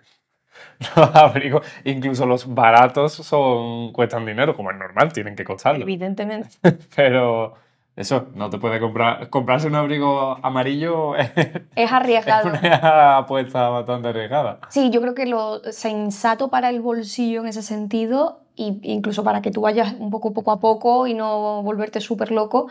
los 0.96 1.16
abrigos, 1.16 1.66
incluso 1.84 2.26
los 2.26 2.54
baratos, 2.54 3.14
son, 3.14 3.92
cuestan 3.94 4.26
dinero, 4.26 4.56
como 4.56 4.72
es 4.72 4.78
normal, 4.78 5.12
tienen 5.14 5.36
que 5.36 5.44
costarlo. 5.44 5.84
Evidentemente. 5.84 6.50
Pero 6.96 7.54
eso, 7.96 8.28
no 8.34 8.50
te 8.50 8.58
puede 8.58 8.80
comprar. 8.80 9.30
Comprarse 9.30 9.68
un 9.68 9.76
abrigo 9.76 10.38
amarillo 10.44 11.16
es 11.18 11.32
Es 11.76 11.92
arriesgado. 11.92 12.50
una 12.50 13.18
apuesta 13.18 13.70
bastante 13.70 14.10
arriesgada. 14.10 14.60
Sí, 14.70 14.90
yo 14.90 15.02
creo 15.02 15.14
que 15.14 15.26
lo 15.26 15.62
sensato 15.72 16.50
para 16.50 16.70
el 16.70 16.82
bolsillo 16.82 17.42
en 17.42 17.48
ese 17.48 17.62
sentido, 17.62 18.40
e 18.58 18.78
incluso 18.84 19.24
para 19.24 19.42
que 19.42 19.52
tú 19.52 19.62
vayas 19.62 19.94
un 19.98 20.10
poco 20.12 20.34
poco 20.34 20.52
a 20.52 20.60
poco 20.60 21.08
y 21.08 21.14
no 21.14 21.62
volverte 21.64 22.02
súper 22.02 22.32
loco, 22.32 22.68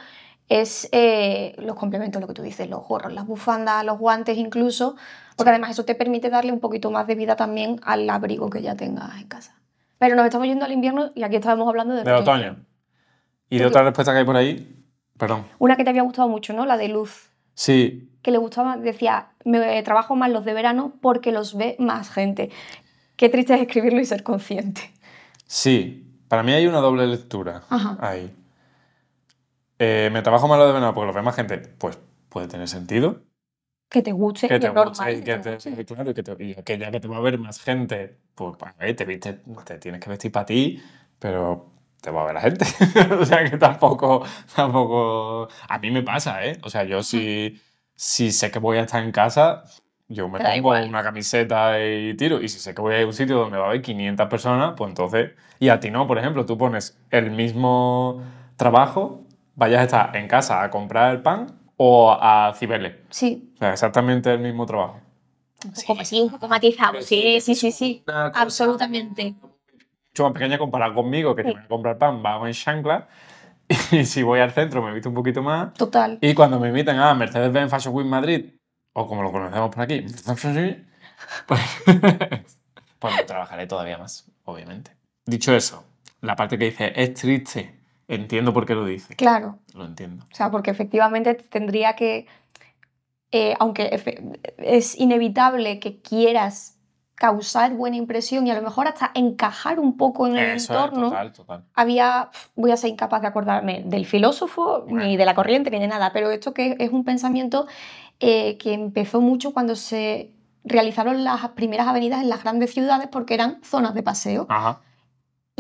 es 0.61 0.89
eh, 0.93 1.55
los 1.59 1.77
complementos, 1.77 2.21
lo 2.21 2.27
que 2.29 2.35
tú 2.35 2.43
dices, 2.43 2.69
los 2.69 2.87
gorros, 2.87 3.13
las 3.13 3.27
bufandas, 3.27 3.85
los 3.85 3.99
guantes 3.99 4.37
incluso, 4.37 4.97
porque 5.37 5.51
además 5.51 5.71
eso 5.71 5.85
te 5.85 5.95
permite 5.95 6.29
darle 6.31 6.53
un 6.53 6.61
poquito 6.61 6.91
más 6.91 7.07
de 7.07 7.15
vida 7.15 7.37
también 7.37 7.81
al 7.85 8.09
abrigo 8.11 8.51
que 8.51 8.61
ya 8.61 8.75
tengas 8.77 9.19
en 9.21 9.29
casa. 9.29 9.57
Pero 9.99 10.17
nos 10.17 10.25
estamos 10.27 10.47
yendo 10.47 10.65
al 10.65 10.73
invierno 10.73 11.11
y 11.15 11.23
aquí 11.23 11.37
estábamos 11.37 11.69
hablando 11.69 11.95
de, 11.95 12.05
De 12.05 12.13
otoño. 12.13 12.57
Y 13.49 13.59
de 13.59 13.67
otra 13.67 13.83
respuesta 13.83 14.13
que 14.13 14.19
hay 14.19 14.25
por 14.25 14.37
ahí, 14.37 14.85
perdón. 15.17 15.45
Una 15.59 15.77
que 15.77 15.85
te 15.85 15.91
había 15.91 16.03
gustado 16.03 16.29
mucho, 16.29 16.53
¿no? 16.53 16.67
La 16.67 16.77
de 16.77 16.89
luz. 16.89 17.31
Sí, 17.55 18.11
Que 18.23 18.31
le 18.31 18.39
gustaba, 18.39 18.77
decía, 18.77 19.29
me 19.45 19.83
trabajo 19.83 20.17
más 20.17 20.31
los 20.31 20.45
de 20.45 20.55
verano 20.55 20.93
porque 21.01 21.33
los 21.33 21.57
ve 21.57 21.77
más 21.79 22.11
gente. 22.11 22.51
Qué 23.17 23.29
triste 23.29 23.55
es 23.55 23.61
escribirlo 23.63 24.01
y 24.01 24.05
ser 24.05 24.23
consciente. 24.23 24.91
sí. 25.47 26.09
Para 26.29 26.43
mí 26.43 26.53
hay 26.55 26.67
una 26.67 26.79
doble 26.79 27.07
lectura 27.07 27.65
Ajá. 27.69 27.99
ahí. 28.01 28.35
Eh, 29.85 30.11
me 30.13 30.23
trabajo 30.23 30.49
más 30.49 30.59
lo 30.59 30.67
de 30.67 30.73
verano 30.73 30.95
porque 30.95 31.07
lo 31.09 31.13
ve 31.13 31.23
más 31.23 31.35
gente. 31.37 31.59
Pues 31.59 31.99
puede 32.29 32.49
tener 32.49 32.69
sentido. 32.69 33.25
Que 33.89 34.03
te 34.03 34.13
guste, 34.13 34.49
que 34.49 34.59
te 34.59 34.69
es 34.69 34.75
normal 34.75 34.89
guste 34.89 35.13
y 35.13 35.23
que 35.23 35.25
que 35.25 35.39
te 35.39 35.39
te, 35.41 35.51
guste. 35.51 35.85
claro, 35.85 36.11
y 36.11 36.15
que 36.15 36.23
te- 36.23 36.45
y 36.45 36.53
aquella 36.59 36.91
que 36.91 37.01
te 37.01 37.09
va 37.09 37.17
a 37.19 37.21
ver 37.21 37.39
más 37.39 37.61
gente, 37.61 38.19
pues 38.35 38.55
a 38.63 38.73
ver, 38.79 38.97
te, 38.97 39.05
viste, 39.05 39.41
te 39.65 39.79
tienes 39.79 40.01
que 40.01 40.09
vestir 40.11 40.33
para 40.33 40.47
ti, 40.47 40.83
pero 41.19 41.73
te 42.01 42.11
va 42.11 42.23
a 42.23 42.25
ver 42.27 42.35
la 42.35 42.41
gente. 42.41 42.65
o 43.21 43.25
sea 43.27 43.49
que 43.49 43.59
tampoco, 43.59 44.25
tampoco. 44.57 45.49
A 45.69 45.79
mí 45.79 45.91
me 45.91 46.03
pasa, 46.03 46.45
¿eh? 46.47 46.59
O 46.63 46.71
sea, 46.71 46.85
yo 46.85 47.03
si, 47.03 47.61
si 47.95 48.33
sé 48.33 48.51
que 48.51 48.59
voy 48.59 48.79
a 48.79 48.83
estar 48.83 49.03
en 49.03 49.13
casa, 49.13 49.65
yo 50.09 50.29
me 50.29 50.41
pongo 50.41 50.57
igual. 50.57 50.89
una 50.89 51.03
camiseta 51.03 51.79
y 51.85 52.15
tiro. 52.17 52.41
Y 52.41 52.49
si 52.49 52.59
sé 52.61 52.75
que 52.75 52.81
voy 52.83 52.95
a 52.95 52.99
ir 52.99 53.05
a 53.05 53.07
un 53.09 53.13
sitio 53.15 53.37
donde 53.39 53.59
va 53.59 53.65
a 53.67 53.69
haber 53.69 53.83
500 53.83 54.29
personas, 54.29 54.75
pues 54.77 54.89
entonces. 54.91 55.33
Y 55.59 55.69
a 55.69 55.81
ti 55.81 55.91
no, 55.91 56.07
por 56.07 56.19
ejemplo, 56.19 56.47
tú 56.47 56.59
pones 56.59 56.99
el 57.11 57.31
mismo 57.31 58.23
trabajo, 58.57 59.25
vayas 59.63 59.81
a 59.81 59.85
estar 59.85 60.17
en 60.17 60.27
casa 60.29 60.63
a 60.63 60.71
comprar 60.71 61.13
el 61.15 61.23
pan 61.23 61.47
o 61.77 62.11
a 62.13 62.53
Cibeles. 62.57 62.95
Sí, 63.11 63.53
O 63.55 63.59
sea, 63.59 63.73
exactamente 63.73 64.33
el 64.33 64.41
mismo 64.41 64.67
trabajo. 64.67 65.01
un 65.65 65.73
poco 65.87 66.01
así, 66.01 66.21
un 66.21 66.31
poco 66.31 66.49
matizado. 66.49 67.01
Sí, 67.01 67.41
sí, 67.41 67.55
sí, 67.55 67.71
sí. 67.73 68.05
Absolutamente. 68.35 69.35
mucho 70.11 70.25
más 70.25 70.33
pequeña 70.33 70.59
comparada 70.59 70.93
conmigo, 70.95 71.35
que 71.35 71.43
si 71.43 71.49
Sí. 71.49 71.55
voy 71.55 71.65
a 71.65 71.69
comprar 71.69 71.99
pan, 71.99 72.23
va 72.25 72.47
en 72.47 72.53
chancla. 72.53 73.09
Y 73.93 74.05
si 74.05 74.23
voy 74.23 74.41
al 74.41 74.51
centro, 74.51 74.83
me 74.83 74.93
visto 74.93 75.09
un 75.09 75.15
poquito 75.15 75.43
más. 75.43 75.73
Total. 75.75 76.19
Y 76.21 76.35
cuando 76.35 76.59
me 76.61 76.69
invitan 76.69 76.99
a 76.99 77.15
Mercedes-Benz 77.15 77.71
Fashion 77.71 77.95
Week 77.95 78.07
Madrid, 78.07 78.51
o 78.93 79.07
como 79.07 79.23
lo 79.23 79.31
conocemos 79.33 79.71
por 79.75 79.83
aquí, 79.85 80.05
pues, 81.47 81.61
pues 82.99 83.27
trabajaré 83.27 83.67
todavía 83.67 83.97
más, 83.99 84.31
obviamente. 84.45 84.91
Dicho 85.25 85.55
eso, 85.55 85.85
la 86.21 86.37
parte 86.37 86.59
que 86.59 86.67
dice 86.67 86.93
es 86.95 87.15
triste, 87.15 87.81
entiendo 88.15 88.53
por 88.53 88.67
qué 88.67 88.75
lo 88.75 88.85
dice. 88.85 89.15
Claro. 89.17 89.59
Lo 89.75 89.85
entiendo. 89.85 90.25
O 90.31 90.35
sea, 90.35 90.51
porque 90.51 90.71
efectivamente 90.71 91.35
tendría 91.35 91.95
que, 91.95 92.27
eh, 93.31 93.55
aunque 93.59 93.91
es 94.59 94.99
inevitable 94.99 95.81
que 95.81 96.01
quieras 96.01 96.79
causar 97.15 97.75
buena 97.75 97.97
impresión 97.97 98.47
y 98.47 98.51
a 98.51 98.55
lo 98.55 98.63
mejor 98.63 98.89
hasta 98.89 99.13
encajar 99.15 99.79
un 99.79 99.97
poco 99.97 100.27
en 100.27 100.37
el 100.37 100.57
Eso 100.57 100.57
es 100.57 100.71
entorno, 100.71 101.11
total, 101.11 101.33
total. 101.33 101.65
había, 101.75 102.31
voy 102.57 102.73
a 102.73 102.77
ser 102.77 102.91
incapaz 102.91 103.23
de 103.23 103.29
acordarme 103.29 103.85
del 103.87 104.07
filósofo, 104.07 104.85
ni 104.89 105.17
de 105.17 105.25
la 105.25 105.35
corriente, 105.35 105.71
ni 105.71 105.79
de 105.79 105.87
nada, 105.87 106.13
pero 106.13 106.33
esto 106.33 106.53
que 106.53 106.75
es 106.81 106.91
un 106.91 107.05
pensamiento 107.05 107.69
eh, 108.19 108.59
que 108.59 108.73
empezó 108.73 109.21
mucho 109.21 109.53
cuando 109.53 109.77
se 109.77 110.33
realizaron 110.65 111.23
las 111.23 111.49
primeras 111.51 111.87
avenidas 111.87 112.23
en 112.23 112.29
las 112.29 112.43
grandes 112.43 112.73
ciudades 112.73 113.07
porque 113.07 113.35
eran 113.35 113.61
zonas 113.63 113.95
de 113.95 114.03
paseo. 114.03 114.47
Ajá. 114.49 114.81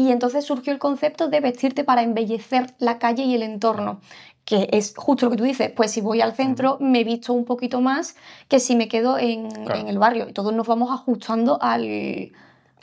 Y 0.02 0.10
entonces 0.10 0.44
surgió 0.44 0.72
el 0.72 0.80
concepto 0.80 1.28
de 1.28 1.38
vestirte 1.38 1.84
para 1.84 2.02
embellecer 2.02 2.74
la 2.78 2.98
calle 2.98 3.22
y 3.22 3.36
el 3.36 3.42
entorno, 3.44 4.00
que 4.44 4.68
es 4.72 4.94
justo 4.96 5.26
lo 5.26 5.30
que 5.30 5.36
tú 5.36 5.44
dices, 5.44 5.70
pues 5.70 5.92
si 5.92 6.00
voy 6.00 6.20
al 6.20 6.34
centro 6.34 6.76
me 6.80 7.04
visto 7.04 7.32
un 7.32 7.44
poquito 7.44 7.80
más 7.80 8.16
que 8.48 8.58
si 8.58 8.74
me 8.74 8.88
quedo 8.88 9.16
en, 9.16 9.48
Claro. 9.48 9.78
en 9.80 9.86
el 9.86 9.98
barrio. 10.00 10.28
Y 10.28 10.32
todos 10.32 10.52
nos 10.52 10.66
vamos 10.66 10.90
ajustando 10.90 11.58
al, 11.62 12.32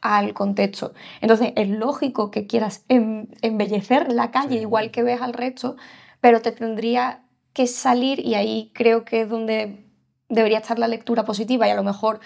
al 0.02 0.34
contexto. 0.34 0.94
Entonces 1.20 1.52
es 1.58 1.68
lógico 1.68 2.32
que 2.32 2.48
quieras 2.48 2.86
em- 2.88 3.28
embellecer 3.42 4.14
la 4.14 4.32
calle 4.32 4.56
Sí. 4.56 4.62
igual 4.62 4.90
que 4.92 5.04
ves 5.04 5.22
al 5.22 5.34
resto, 5.34 5.76
pero 6.22 6.42
te 6.42 6.54
tendría 6.54 7.24
que 7.52 7.68
salir 7.68 8.26
y 8.26 8.36
ahí 8.36 8.72
creo 8.74 9.04
que 9.04 9.22
es 9.22 9.30
donde 9.30 9.84
debería 10.30 10.60
estar 10.60 10.80
la 10.80 10.88
lectura 10.88 11.26
positiva 11.26 11.68
y 11.68 11.72
a 11.72 11.76
lo 11.76 11.84
mejor 11.84 12.22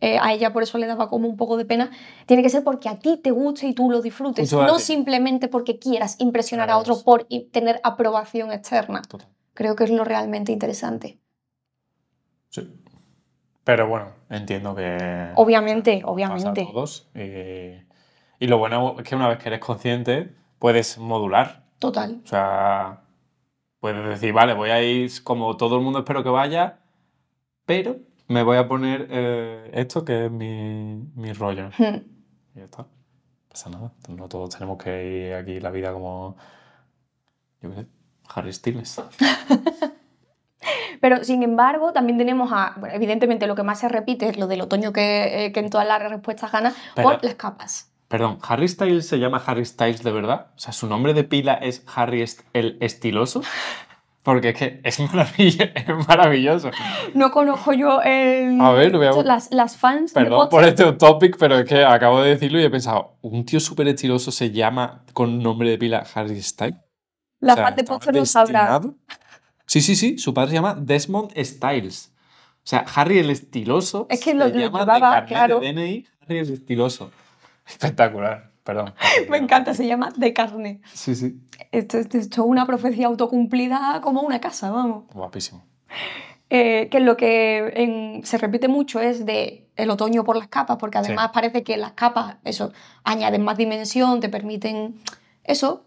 eh, 0.00 0.18
a 0.20 0.32
ella 0.32 0.52
por 0.52 0.62
eso 0.62 0.78
le 0.78 0.86
daba 0.86 1.08
como 1.08 1.28
un 1.28 1.36
poco 1.36 1.56
de 1.56 1.64
pena, 1.64 1.90
tiene 2.26 2.42
que 2.42 2.50
ser 2.50 2.64
porque 2.64 2.88
a 2.88 2.98
ti 2.98 3.16
te 3.22 3.30
guste 3.30 3.66
y 3.66 3.74
tú 3.74 3.90
lo 3.90 4.00
disfrutes, 4.02 4.52
no 4.52 4.62
así. 4.76 4.84
simplemente 4.94 5.48
porque 5.48 5.78
quieras 5.78 6.16
impresionar 6.18 6.70
a 6.70 6.80
es- 6.80 7.02
por 7.02 7.26
tener 7.52 7.80
aprobación 7.84 8.52
externa. 8.52 9.02
Total. 9.02 9.28
Creo 9.54 9.74
que 9.76 9.84
es 9.84 9.90
lo 9.90 10.04
realmente 10.04 10.52
interesante. 10.52 11.18
Sí. 12.50 12.72
Pero 13.64 13.86
bueno, 13.88 14.12
entiendo 14.30 14.74
que. 14.74 15.30
Obviamente, 15.34 15.96
pasa 16.00 16.06
a 16.08 16.10
obviamente. 16.12 16.66
todos. 16.72 17.08
Y, 17.14 17.82
y 18.44 18.46
lo 18.46 18.58
bueno 18.58 18.96
es 18.98 19.04
que 19.06 19.14
una 19.16 19.28
vez 19.28 19.38
que 19.38 19.48
eres 19.48 19.60
consciente, 19.60 20.34
puedes 20.58 20.96
modular. 20.98 21.66
Total. 21.78 22.20
O 22.24 22.26
sea, 22.26 23.02
puedes 23.80 24.06
decir, 24.08 24.32
vale, 24.32 24.54
voy 24.54 24.70
a 24.70 24.82
ir 24.82 25.10
como 25.22 25.56
todo 25.56 25.76
el 25.76 25.82
mundo 25.82 25.98
espero 26.00 26.22
que 26.22 26.30
vaya, 26.30 26.78
pero 27.66 27.96
me 28.28 28.42
voy 28.42 28.56
a 28.58 28.68
poner 28.68 29.08
eh, 29.10 29.70
esto 29.74 30.04
que 30.04 30.26
es 30.26 30.30
mi, 30.30 31.02
mi 31.14 31.32
rollo. 31.32 31.70
Hmm. 31.78 31.96
Y 32.54 32.58
ya 32.58 32.64
está. 32.64 32.82
No 32.82 32.88
pasa 33.48 33.70
nada. 33.70 33.92
No 34.08 34.28
todos 34.28 34.50
tenemos 34.50 34.82
que 34.82 35.04
ir 35.28 35.34
aquí 35.34 35.60
la 35.60 35.70
vida 35.70 35.92
como. 35.92 36.36
Yo 37.62 37.70
qué 37.70 37.76
sé, 37.76 37.86
Harry 38.34 38.52
Styles. 38.52 39.02
Pero 41.00 41.22
sin 41.24 41.42
embargo, 41.44 41.92
también 41.92 42.18
tenemos 42.18 42.50
a, 42.52 42.74
bueno, 42.78 42.94
evidentemente 42.94 43.46
lo 43.46 43.54
que 43.54 43.62
más 43.62 43.78
se 43.78 43.88
repite 43.88 44.28
es 44.28 44.36
lo 44.38 44.48
del 44.48 44.60
otoño 44.60 44.92
que, 44.92 45.46
eh, 45.46 45.52
que 45.52 45.60
en 45.60 45.70
todas 45.70 45.86
las 45.86 46.02
respuestas 46.10 46.50
gana 46.50 46.74
Pero- 46.94 47.08
por 47.10 47.24
las 47.24 47.34
capas. 47.36 47.92
Perdón, 48.08 48.38
¿Harry 48.42 48.66
Styles 48.66 49.06
se 49.06 49.18
llama 49.18 49.42
Harry 49.46 49.66
Styles 49.66 50.02
de 50.02 50.10
verdad? 50.10 50.46
O 50.56 50.58
sea, 50.58 50.72
¿su 50.72 50.86
nombre 50.86 51.12
de 51.12 51.24
pila 51.24 51.54
es 51.54 51.84
Harry 51.94 52.22
Est- 52.22 52.40
el 52.54 52.78
Estiloso? 52.80 53.42
Porque 54.28 54.50
es 54.50 54.56
que 54.58 54.80
es, 54.84 55.00
maravill- 55.00 55.72
es 55.74 56.06
maravilloso. 56.06 56.70
No 57.14 57.30
conozco 57.30 57.72
yo 57.72 58.02
el, 58.02 58.60
A 58.60 58.72
ver, 58.72 58.94
a- 58.94 59.22
las, 59.22 59.50
las 59.52 59.78
fans 59.78 60.12
de 60.12 60.20
Perdón 60.20 60.50
por 60.50 60.64
este 60.64 60.92
topic, 60.92 61.38
pero 61.38 61.56
es 61.60 61.64
que 61.64 61.82
acabo 61.82 62.20
de 62.20 62.28
decirlo 62.30 62.60
y 62.60 62.64
he 62.64 62.68
pensado, 62.68 63.16
¿un 63.22 63.46
tío 63.46 63.58
súper 63.58 63.88
estiloso 63.88 64.30
se 64.30 64.50
llama 64.50 65.06
con 65.14 65.42
nombre 65.42 65.70
de 65.70 65.78
pila 65.78 66.04
Harry 66.14 66.42
Styles? 66.42 66.76
La 67.40 67.54
O 67.54 67.56
sea, 67.56 67.64
fan 67.64 67.74
de 67.76 67.80
¿estaba 67.80 67.98
podcast 68.00 68.16
lo 68.18 68.26
sabrá. 68.26 68.80
Sí, 69.64 69.80
sí, 69.80 69.96
sí, 69.96 70.18
su 70.18 70.34
padre 70.34 70.50
se 70.50 70.56
llama 70.56 70.74
Desmond 70.78 71.30
Styles. 71.42 72.12
O 72.56 72.66
sea, 72.68 72.84
Harry 72.96 73.20
el 73.20 73.30
Estiloso 73.30 74.08
Es 74.10 74.20
que 74.20 74.32
se 74.32 74.36
lo- 74.36 74.48
lo 74.48 74.54
llama 74.54 74.80
llevaba, 74.80 75.20
de 75.22 75.26
claro. 75.26 75.60
de 75.60 75.72
DNI 75.72 76.06
Harry 76.20 76.38
el 76.40 76.52
Estiloso. 76.52 77.10
Espectacular, 77.66 78.47
perdón. 78.68 78.92
Me 79.30 79.38
encanta, 79.38 79.72
se 79.72 79.86
llama 79.86 80.10
de 80.14 80.34
carne. 80.34 80.82
Sí, 80.92 81.14
sí. 81.14 81.40
Esto, 81.72 81.96
esto- 81.96 82.18
esto 82.18 82.42
es 82.42 82.46
una 82.46 82.66
profecía 82.66 83.06
autocumplida 83.06 84.00
como 84.02 84.20
una 84.20 84.40
casa, 84.40 84.70
vamos. 84.70 85.04
Guapísimo. 85.14 85.64
Eh, 86.50 86.88
que 86.90 87.00
lo 87.00 87.16
que 87.16 87.72
en- 87.76 88.26
se 88.26 88.36
repite 88.36 88.68
mucho 88.68 89.00
es 89.00 89.24
de 89.24 89.66
el 89.76 89.88
otoño 89.88 90.22
por 90.22 90.36
las 90.36 90.48
capas, 90.48 90.76
porque 90.78 90.98
además 90.98 91.26
Sí. 91.28 91.30
parece 91.32 91.62
que 91.62 91.78
las 91.78 91.92
capas, 91.92 92.36
eso, 92.44 92.72
añaden 93.04 93.42
más 93.42 93.56
dimensión, 93.56 94.20
te 94.20 94.28
permiten, 94.28 94.96
eso, 95.44 95.86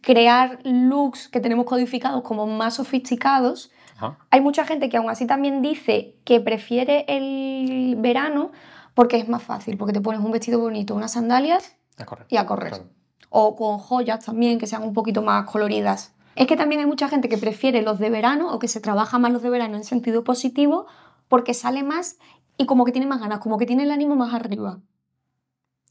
crear 0.00 0.60
looks 0.62 1.28
que 1.28 1.40
tenemos 1.40 1.66
codificados 1.66 2.22
como 2.22 2.46
más 2.46 2.74
sofisticados. 2.74 3.72
Ajá. 3.96 4.16
Hay 4.30 4.40
mucha 4.40 4.64
gente 4.64 4.88
que 4.88 4.96
aún 4.96 5.10
así 5.10 5.26
también 5.26 5.60
dice 5.60 6.14
que 6.24 6.40
prefiere 6.40 7.04
el 7.08 7.96
verano 7.98 8.52
porque 8.94 9.16
es 9.16 9.28
más 9.28 9.42
fácil, 9.42 9.76
porque 9.76 9.92
te 9.92 10.00
pones 10.00 10.20
un 10.20 10.30
vestido 10.30 10.60
bonito, 10.60 10.94
unas 10.94 11.12
sandalias 11.12 11.76
Es 11.96 12.04
correcto. 12.06 12.34
y 12.34 12.38
a 12.38 12.46
correr. 12.46 12.70
Claro. 12.70 12.88
O 13.30 13.56
con 13.56 13.78
joyas 13.78 14.24
también 14.24 14.58
que 14.58 14.66
sean 14.66 14.82
un 14.82 14.92
poquito 14.94 15.22
más 15.22 15.44
coloridas. 15.50 16.12
Es 16.34 16.46
que 16.46 16.56
también 16.56 16.80
hay 16.80 16.86
mucha 16.86 17.08
gente 17.08 17.28
que 17.28 17.38
prefiere 17.38 17.82
los 17.82 17.98
de 17.98 18.10
verano 18.10 18.52
o 18.52 18.58
que 18.58 18.68
se 18.68 18.80
trabaja 18.80 19.18
más 19.18 19.32
los 19.32 19.42
de 19.42 19.50
verano 19.50 19.76
en 19.76 19.84
sentido 19.84 20.22
positivo 20.24 20.86
porque 21.28 21.54
sale 21.54 21.82
más 21.82 22.18
y 22.58 22.66
como 22.66 22.84
que 22.84 22.92
tiene 22.92 23.06
más 23.06 23.20
ganas, 23.20 23.38
como 23.40 23.58
que 23.58 23.66
tiene 23.66 23.82
el 23.84 23.90
ánimo 23.90 24.16
más 24.16 24.32
arriba. 24.34 24.78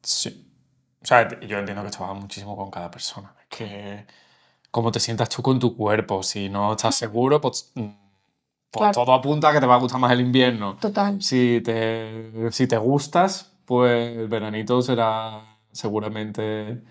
Sí. 0.01 0.47
O 1.01 1.05
sea, 1.05 1.27
yo 1.41 1.57
entiendo 1.59 1.81
que 1.83 1.89
esto 1.89 2.03
va 2.03 2.13
muchísimo 2.13 2.55
con 2.55 2.71
cada 2.71 2.89
persona. 2.89 3.33
Es 3.41 3.57
que 3.57 4.05
cómo 4.71 4.91
te 4.91 4.99
sientas 4.99 5.29
tú 5.29 5.41
con 5.41 5.59
tu 5.59 5.75
cuerpo. 5.75 6.23
Si 6.23 6.49
no 6.49 6.71
estás 6.73 6.95
seguro, 6.95 7.41
pues, 7.41 7.71
mm, 7.75 7.81
pues 8.71 8.79
Claro. 8.79 8.93
todo 8.93 9.13
apunta 9.13 9.49
a 9.49 9.53
que 9.53 9.59
te 9.59 9.65
va 9.65 9.75
a 9.75 9.79
gustar 9.79 9.99
más 9.99 10.11
el 10.11 10.21
invierno. 10.21 10.77
Total. 10.79 11.21
Si 11.21 11.61
te, 11.63 12.51
si 12.51 12.67
te 12.67 12.77
gustas, 12.77 13.51
pues 13.65 14.17
el 14.17 14.27
veranito 14.27 14.81
será 14.81 15.54
seguramente 15.75 16.81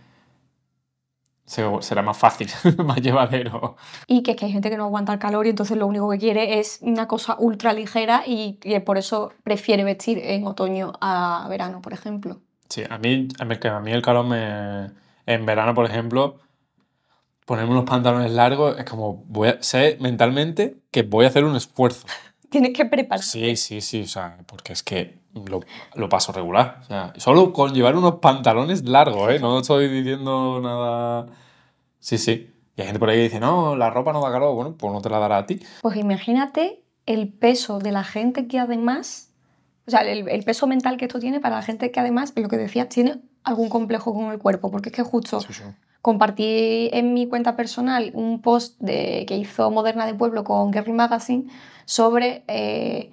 segu- 1.47 1.83
será 1.83 2.03
más 2.03 2.17
fácil, 2.17 2.49
más 2.85 3.01
llevadero. 3.01 3.77
Y 4.07 4.23
que 4.23 4.33
es 4.33 4.37
que 4.37 4.47
hay 4.47 4.53
gente 4.53 4.71
que 4.71 4.77
no 4.77 4.85
aguanta 4.85 5.13
el 5.13 5.19
calor 5.19 5.47
y 5.47 5.51
entonces 5.51 5.77
lo 5.77 5.87
único 5.87 6.09
que 6.11 6.19
quiere 6.19 6.59
es 6.59 6.79
una 6.83 7.07
cosa 7.09 7.37
ultra 7.39 7.73
ligera 7.73 8.23
y, 8.27 8.59
y 8.63 8.79
por 8.81 8.99
eso 8.99 9.33
prefiere 9.43 9.85
vestir 9.85 10.19
en 10.19 10.47
otoño 10.47 10.93
a 11.01 11.47
verano, 11.49 11.81
por 11.83 11.93
ejemplo. 11.93 12.41
Sí, 12.69 12.83
a 12.89 12.99
mí, 12.99 13.29
a 13.39 13.45
mí, 13.45 13.57
que 13.59 13.69
a 13.69 13.81
mí 13.81 13.93
el 13.93 14.03
calor 14.03 14.27
me... 14.27 14.91
En 15.27 15.47
verano, 15.47 15.73
por 15.75 15.87
ejemplo, 15.87 16.39
ponerme 17.47 17.73
unos 17.73 17.85
pantalones 17.85 18.31
largos 18.33 18.79
es 18.79 18.85
como, 18.85 19.25
voy 19.27 19.49
a, 19.49 19.63
sé 19.63 19.97
mentalmente 20.01 20.77
que 20.91 21.03
voy 21.03 21.25
a 21.25 21.29
hacer 21.29 21.45
un 21.45 21.57
esfuerzo. 21.57 22.07
Tienes 22.51 22.73
que 22.73 22.85
preparar. 22.85 23.23
Sí, 23.25 23.57
sí, 23.57 23.81
sí, 23.81 24.03
o 24.03 24.07
sea, 24.07 24.39
porque 24.47 24.73
es 24.73 24.83
que 24.83 25.19
lo, 25.35 25.61
lo 25.95 26.09
paso 26.09 26.33
regular. 26.33 26.79
O 26.83 26.85
sea, 26.85 27.13
solo 27.17 27.53
con 27.53 27.73
llevar 27.75 27.97
unos 27.97 28.17
pantalones 28.17 28.85
largos, 28.89 29.31
¿eh? 29.31 29.39
No 29.41 29.59
estoy 29.59 29.89
diciendo 29.89 30.61
nada... 30.63 31.27
Sí, 31.99 32.19
sí. 32.19 32.51
Y 32.77 32.81
hay 32.81 32.87
gente 32.87 32.99
por 32.99 33.09
ahí 33.09 33.17
que 33.17 33.23
dice, 33.25 33.41
no, 33.41 33.77
la 33.77 33.91
ropa 33.91 34.13
no 34.13 34.21
da 34.21 34.31
calor. 34.33 34.55
Bueno, 34.55 34.75
pues 34.77 34.93
no 34.93 35.01
te 35.01 35.09
la 35.11 35.19
dará 35.19 35.39
a 35.39 35.47
ti. 35.47 35.61
Pues 35.83 35.97
imagínate 35.97 36.83
el 37.07 37.33
peso 37.33 37.79
de 37.79 37.93
la 37.93 38.05
gente 38.05 38.47
que 38.47 38.59
además, 38.59 39.31
o 39.87 39.91
sea, 39.91 40.01
el, 40.01 40.29
el 40.29 40.43
peso 40.45 40.67
mental 40.67 40.97
que 40.97 41.05
esto 41.07 41.19
tiene 41.19 41.41
para 41.41 41.57
la 41.57 41.63
gente 41.63 41.91
que 41.91 42.01
además, 42.01 42.33
lo 42.37 42.49
que 42.49 42.57
decías, 42.57 42.89
tiene 42.89 43.21
algún 43.43 43.69
complejo 43.69 44.13
con 44.15 44.33
el 44.33 44.39
cuerpo, 44.39 44.71
porque 44.71 44.89
es 44.89 44.95
que 44.95 45.03
justo 45.03 45.41
Sí, 45.41 45.53
sí. 45.53 45.63
compartí 46.03 46.89
en 46.93 47.13
mi 47.15 47.27
cuenta 47.29 47.57
personal 47.57 48.11
un 48.15 48.41
post 48.43 48.81
de, 48.81 49.25
que 49.29 49.37
hizo 49.37 49.71
Moderna 49.71 50.07
de 50.07 50.15
Pueblo 50.15 50.45
con 50.45 50.73
Girl 50.73 50.93
Magazine 50.95 51.45
sobre 51.85 52.45
eh, 52.49 53.13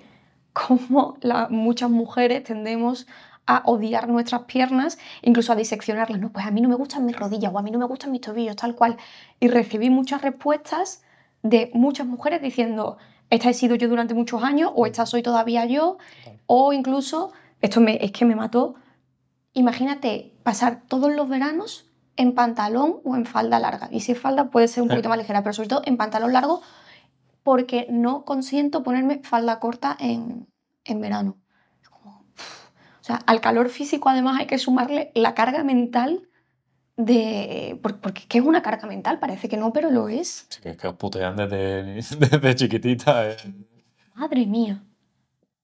cómo 0.53 1.17
la- 1.21 1.47
muchas 1.49 1.89
mujeres 1.89 2.43
tendemos 2.43 3.07
a 3.47 3.63
odiar 3.65 4.07
nuestras 4.07 4.43
piernas, 4.43 4.97
incluso 5.21 5.51
a 5.51 5.55
diseccionarlas. 5.55 6.19
No, 6.19 6.29
pues 6.31 6.45
a 6.45 6.51
mí 6.51 6.61
no 6.61 6.69
me 6.69 6.75
gustan 6.75 7.05
mis 7.05 7.15
rodillas 7.17 7.51
o 7.53 7.59
a 7.59 7.61
mí 7.61 7.71
no 7.71 7.79
me 7.79 7.85
gustan 7.85 8.11
mis 8.11 8.21
tobillos, 8.21 8.55
tal 8.55 8.75
cual. 8.75 8.97
Y 9.39 9.47
recibí 9.47 9.89
muchas 9.89 10.21
respuestas 10.21 11.03
de 11.41 11.71
muchas 11.73 12.05
mujeres 12.05 12.41
diciendo, 12.41 12.97
esta 13.29 13.49
he 13.49 13.53
sido 13.53 13.75
yo 13.75 13.89
durante 13.89 14.13
muchos 14.13 14.43
años 14.43 14.71
o 14.75 14.85
esta 14.85 15.05
soy 15.05 15.23
todavía 15.23 15.65
yo, 15.65 15.97
o 16.45 16.71
incluso, 16.71 17.31
esto 17.61 17.81
me, 17.81 17.97
es 18.05 18.11
que 18.11 18.25
me 18.25 18.35
mató, 18.35 18.75
imagínate 19.53 20.33
pasar 20.43 20.81
todos 20.87 21.11
los 21.13 21.27
veranos 21.27 21.85
en 22.17 22.33
pantalón 22.35 22.97
o 23.03 23.15
en 23.15 23.25
falda 23.25 23.59
larga. 23.59 23.89
Y 23.91 24.01
si 24.01 24.11
es 24.11 24.19
falda 24.19 24.49
puede 24.51 24.67
ser 24.67 24.83
un 24.83 24.89
poquito 24.89 25.09
más 25.09 25.17
ligera, 25.17 25.41
pero 25.43 25.53
sobre 25.53 25.69
todo 25.69 25.81
en 25.85 25.97
pantalón 25.97 26.33
largo 26.33 26.61
porque 27.43 27.87
no 27.89 28.23
consiento 28.25 28.83
ponerme 28.83 29.19
falda 29.23 29.59
corta 29.59 29.95
en, 29.99 30.47
en 30.85 31.01
verano. 31.01 31.37
Es 31.81 31.89
como. 31.89 32.19
O 32.19 33.03
sea, 33.03 33.17
al 33.25 33.41
calor 33.41 33.69
físico 33.69 34.09
además 34.09 34.39
hay 34.39 34.47
que 34.47 34.57
sumarle 34.57 35.11
la 35.15 35.33
carga 35.33 35.63
mental 35.63 36.27
de... 36.97 37.79
por- 37.81 37.99
Porque 37.99 38.21
es 38.29 38.35
es 38.35 38.41
una 38.45 38.61
carga 38.61 38.87
mental, 38.87 39.19
parece 39.19 39.49
que 39.49 39.57
no, 39.57 39.73
pero 39.73 39.89
lo 39.91 40.07
es. 40.09 40.45
Sí, 40.49 40.61
que, 40.61 40.75
que 40.77 40.87
os 40.87 40.95
putean 40.95 41.35
desde, 41.35 41.83
desde 42.19 42.55
chiquitita. 42.55 43.29
eh. 43.31 43.37
Madre 44.15 44.45
mía. 44.45 44.83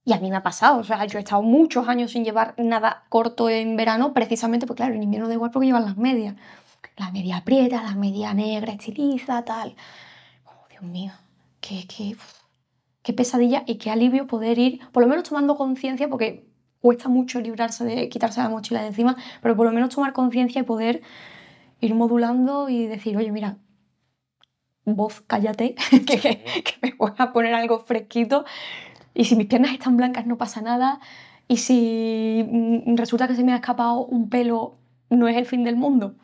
Y 0.04 0.14
a 0.14 0.20
mí 0.20 0.30
me 0.30 0.38
ha 0.38 0.44
pasado, 0.44 0.80
o 0.80 0.84
sea, 0.86 1.04
yo 1.06 1.18
he 1.20 1.22
estado 1.22 1.42
muchos 1.42 1.88
años 1.90 2.12
sin 2.12 2.24
llevar 2.24 2.56
nada 2.58 3.04
corto 3.10 3.50
en 3.50 3.76
verano, 3.76 4.14
precisamente 4.14 4.66
porque, 4.66 4.78
claro, 4.84 4.96
en 4.96 5.04
invierno 5.04 5.28
da 5.28 5.34
igual 5.34 5.52
porque 5.52 5.66
llevan 5.68 5.84
las 5.84 5.98
medias. 5.98 6.36
La 6.96 7.12
media 7.12 7.38
aprieta, 7.38 7.84
la 7.84 7.94
media 7.94 8.34
negra, 8.34 8.72
estiliza, 8.72 9.44
tal. 9.44 9.76
Oh, 10.46 10.66
Dios 10.70 10.82
mío, 10.84 11.12
qué, 11.62 11.86
qué, 11.88 12.16
qué 13.04 13.14
pesadilla 13.14 13.64
y 13.68 13.78
qué 13.78 13.92
alivio 13.92 14.28
poder 14.28 14.60
ir, 14.60 14.82
por 14.92 15.04
lo 15.04 15.10
menos 15.10 15.28
tomando 15.30 15.56
conciencia, 15.58 16.10
porque 16.10 16.48
cuesta 16.82 17.10
mucho 17.10 17.42
librarse 17.42 17.86
de 17.86 18.10
quitarse 18.10 18.42
la 18.42 18.50
mochila 18.50 18.82
de 18.82 18.88
encima, 18.90 19.18
pero 19.42 19.56
por 19.58 19.66
lo 19.68 19.72
menos 19.74 19.94
tomar 19.94 20.14
conciencia 20.14 20.62
y 20.62 20.66
poder 20.66 21.02
ir 21.82 21.96
modulando 21.96 22.70
y 22.70 22.88
decir, 22.88 23.18
oye, 23.18 23.32
mira, 23.32 23.58
voz, 24.86 25.22
cállate, 25.22 25.76
que, 25.90 26.06
que- 26.06 26.64
que 26.64 26.74
me 26.82 26.94
voy 26.98 27.12
a 27.18 27.34
poner 27.34 27.54
algo 27.54 27.80
fresquito. 27.80 28.46
Y 29.14 29.26
si 29.26 29.36
mis 29.36 29.48
piernas 29.48 29.74
están 29.74 29.98
blancas 29.98 30.26
no 30.28 30.38
pasa 30.38 30.62
nada. 30.62 31.00
Y 31.48 31.58
si 31.58 32.46
mm, 32.50 32.96
resulta 32.98 33.28
que 33.28 33.36
se 33.36 33.44
me 33.46 33.54
ha 33.54 33.58
escapado 33.58 34.06
un 34.06 34.30
pelo 34.30 34.78
no 35.10 35.28
es 35.28 35.38
el 35.38 35.46
fin 35.46 35.64
del 35.64 35.76
mundo. 35.78 36.16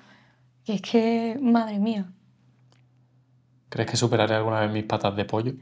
Y 0.66 0.74
es 0.74 0.82
que, 0.82 1.38
madre 1.42 1.80
mía. 1.80 2.14
¿Crees 3.74 3.90
que 3.90 3.98
superaré 3.98 4.36
alguna 4.36 4.60
vez 4.60 4.72
mis 4.72 4.84
patas 4.84 5.16
de 5.16 5.26
pollo? 5.26 5.54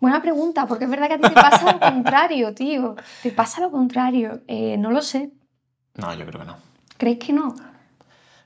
Buena 0.00 0.20
pregunta, 0.20 0.66
porque 0.66 0.86
es 0.86 0.90
verdad 0.90 1.06
que 1.06 1.14
a 1.14 1.18
ti 1.18 1.28
te 1.28 1.34
pasa 1.34 1.72
lo 1.72 1.78
contrario, 1.78 2.52
tío. 2.56 2.96
Te 3.22 3.30
pasa 3.30 3.60
lo 3.60 3.70
contrario. 3.70 4.40
Eh, 4.48 4.76
no 4.76 4.90
lo 4.90 5.00
sé. 5.00 5.30
No, 5.94 6.12
yo 6.12 6.26
creo 6.26 6.40
que 6.40 6.46
no. 6.46 6.56
¿Crees 6.98 7.18
que 7.20 7.32
no? 7.32 7.54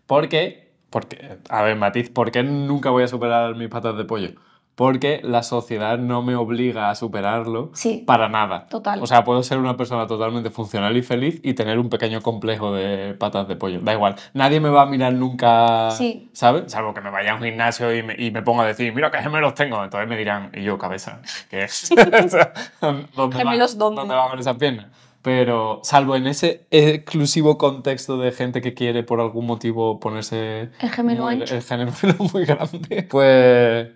Porque, 0.07 0.75
porque, 0.90 1.38
a 1.49 1.62
ver, 1.62 1.77
Matiz, 1.77 2.11
¿por 2.11 2.31
qué 2.31 2.42
nunca 2.42 2.90
voy 2.90 3.05
a 3.05 3.09
superar 3.09 3.57
mis 3.57 3.70
patas 3.70 3.97
de 3.97 4.05
pollo? 4.05 4.33
Porque 4.77 5.21
la 5.23 5.45
sociedad 5.45 5.99
no 5.99 6.23
me 6.23 6.35
obliga 6.35 6.91
a 6.91 6.97
superarlo 6.97 7.71
Sí. 7.75 8.03
para 8.05 8.29
nada. 8.29 8.67
Total. 8.69 9.01
O 9.01 9.07
sea, 9.07 9.23
puedo 9.23 9.41
ser 9.45 9.59
una 9.59 9.77
persona 9.77 10.09
totalmente 10.09 10.51
funcional 10.51 10.97
y 10.97 11.03
feliz 11.03 11.41
y 11.45 11.55
tener 11.55 11.79
un 11.79 11.89
pequeño 11.89 12.21
complejo 12.23 12.73
de 12.75 13.15
patas 13.15 13.47
de 13.47 13.55
pollo. 13.55 13.79
Da 13.83 13.93
igual. 13.93 14.17
Nadie 14.33 14.59
me 14.59 14.71
va 14.71 14.83
a 14.83 14.87
mirar 14.87 15.13
nunca, 15.13 15.93
Sí. 15.93 16.29
¿sabes? 16.33 16.73
Salvo 16.73 16.93
que 16.93 17.01
me 17.03 17.11
vaya 17.11 17.33
a 17.33 17.35
un 17.37 17.43
gimnasio 17.43 17.95
y 17.97 18.03
me, 18.03 18.17
y 18.19 18.33
me 18.33 18.43
ponga 18.43 18.65
a 18.65 18.67
decir, 18.67 18.93
mira 18.93 19.13
qué 19.13 19.19
gemelos 19.19 19.55
tengo. 19.55 19.85
Entonces 19.85 20.09
me 20.09 20.17
dirán, 20.17 20.51
y 20.53 20.63
yo, 20.65 20.77
cabeza, 20.77 21.21
¿qué 21.51 21.65
es? 21.65 21.89
¿Dónde, 22.81 23.37
¿Gemelos 23.37 23.73
van, 23.73 23.79
dónde? 23.79 24.01
¿Dónde 24.01 24.15
van 24.15 24.39
esas 24.39 24.57
piernas? 24.57 24.87
Pero, 25.23 25.81
salvo 25.85 26.17
en 26.17 26.27
ese 26.27 26.67
exclusivo 26.71 27.57
contexto 27.57 28.19
de 28.19 28.31
gente 28.33 28.61
que 28.61 28.75
quiere 28.75 29.05
por 29.05 29.21
algún 29.21 29.47
motivo 29.47 29.99
ponerse 29.99 30.69
El 30.81 30.91
gemelo 30.91 31.23
muy- 31.23 31.35
ancho. 31.35 31.55
el 31.55 31.63
gemelo 31.63 31.93
muy 32.35 32.45
grande, 32.45 33.03
pues 33.05 33.89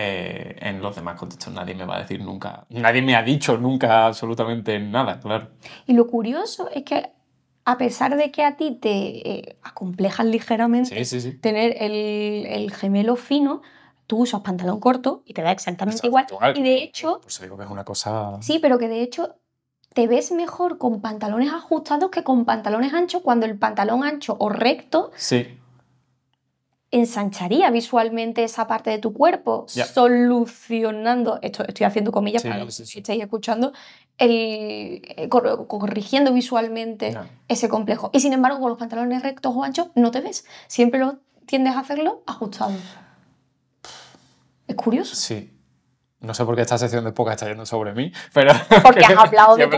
eh, 0.00 0.56
en 0.60 0.80
los 0.80 0.94
demás 0.94 1.18
contextos 1.18 1.52
nadie 1.52 1.74
me 1.74 1.84
va 1.84 1.96
a 1.96 2.00
decir 2.00 2.20
nunca, 2.22 2.64
nadie 2.70 3.02
me 3.02 3.16
ha 3.16 3.22
dicho 3.22 3.58
nunca 3.58 4.06
absolutamente 4.06 4.78
nada, 4.78 5.18
claro. 5.18 5.48
Y 5.86 5.92
lo 5.94 6.06
curioso 6.06 6.68
es 6.72 6.84
que, 6.84 7.10
a 7.64 7.76
pesar 7.78 8.16
de 8.16 8.30
que 8.30 8.44
a 8.44 8.56
ti 8.56 8.78
te 8.80 8.88
eh, 9.30 9.56
acomplejas 9.62 10.24
ligeramente 10.26 10.96
Sí, 10.96 11.04
sí, 11.04 11.20
sí. 11.20 11.38
tener 11.38 11.74
el, 11.82 12.46
el 12.46 12.72
gemelo 12.72 13.16
fino, 13.16 13.60
tú 14.06 14.18
usas 14.22 14.40
pantalón 14.42 14.78
corto 14.80 15.22
y 15.26 15.34
te 15.34 15.42
da 15.42 15.50
exactamente 15.50 16.06
igual. 16.06 16.26
igual. 16.30 16.56
Y 16.56 16.62
de 16.62 16.76
hecho, 16.76 17.18
Pues 17.20 17.40
digo 17.40 17.56
que 17.58 17.64
es 17.64 17.70
una 17.70 17.84
cosa... 17.84 18.38
sí, 18.40 18.58
pero 18.60 18.78
que 18.78 18.88
de 18.88 19.02
hecho 19.02 19.34
te 19.94 20.06
ves 20.06 20.30
mejor 20.30 20.78
con 20.78 21.00
pantalones 21.00 21.52
ajustados 21.52 22.10
que 22.10 22.22
con 22.22 22.44
pantalones 22.44 22.94
anchos 22.94 23.20
cuando 23.22 23.46
el 23.46 23.58
pantalón 23.58 24.04
ancho 24.04 24.36
o 24.38 24.48
recto 24.48 25.10
Sí, 25.16 25.58
ensancharía 26.90 27.70
visualmente 27.70 28.44
esa 28.44 28.66
parte 28.66 28.90
de 28.90 28.98
tu 28.98 29.12
cuerpo, 29.12 29.66
solucionando, 29.68 31.38
esto 31.42 31.64
estoy 31.66 31.84
haciendo 31.84 32.12
comillas 32.12 32.42
Sí, 32.42 32.48
para 32.48 32.64
los 32.64 32.74
sí, 32.74 32.82
que 32.82 32.86
sí. 32.86 32.98
estéis 33.00 33.22
escuchando, 33.22 33.72
el, 34.16 34.30
eh, 35.04 35.28
cor- 35.28 35.66
corrigiendo 35.68 36.32
visualmente 36.32 37.16
ese 37.46 37.68
complejo. 37.68 38.10
Y 38.12 38.20
sin 38.20 38.32
embargo, 38.32 38.58
con 38.60 38.70
los 38.70 38.78
pantalones 38.78 39.22
rectos 39.22 39.52
o 39.54 39.62
anchos 39.64 39.88
no 39.94 40.10
te 40.10 40.20
ves. 40.20 40.44
Siempre 40.66 40.98
lo 41.00 41.18
tiendes 41.46 41.74
a 41.76 41.80
hacerlo 41.80 42.22
ajustado. 42.26 42.72
Es 44.66 44.74
curioso. 44.76 45.14
sí. 45.14 45.54
No 46.20 46.34
sé 46.34 46.44
por 46.44 46.56
qué 46.56 46.62
esta 46.62 46.76
sección 46.76 47.04
de 47.04 47.12
poca 47.12 47.30
está 47.30 47.46
yendo 47.46 47.64
sobre 47.64 47.92
mí, 47.94 48.10
pero... 48.34 48.50
Porque 48.82 49.04
has 49.04 49.16
hablado 49.16 49.54
de 49.54 49.66
de, 49.68 49.70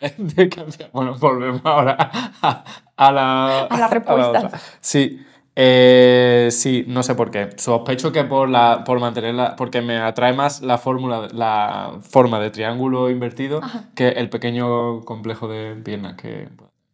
de- 0.00 0.14
de 0.16 0.48
cambiar. 0.48 0.90
Bueno, 0.92 1.16
volvemos 1.18 1.60
ahora 1.64 1.96
a, 2.40 2.64
a 2.96 3.10
la... 3.12 3.62
A 3.64 3.78
la 3.78 3.88
respuesta. 3.88 4.48
Sí. 4.80 5.26
Eh, 5.60 6.50
sí, 6.52 6.84
no 6.86 7.02
sé 7.02 7.16
por 7.16 7.32
qué. 7.32 7.50
Sospecho 7.56 8.12
que 8.12 8.22
por 8.22 8.48
la 8.48 8.84
por 8.84 9.00
mantenerla, 9.00 9.56
porque 9.56 9.82
me 9.82 9.98
atrae 9.98 10.32
más 10.32 10.62
la 10.62 10.78
fórmula, 10.78 11.26
la 11.32 11.98
forma 12.00 12.38
de 12.38 12.50
triángulo 12.50 13.10
invertido 13.10 13.58
Ajá. 13.60 13.88
que 13.96 14.06
el 14.10 14.30
pequeño 14.30 15.00
complejo 15.00 15.48
de 15.48 15.74
piernas 15.74 16.14
que. 16.14 16.48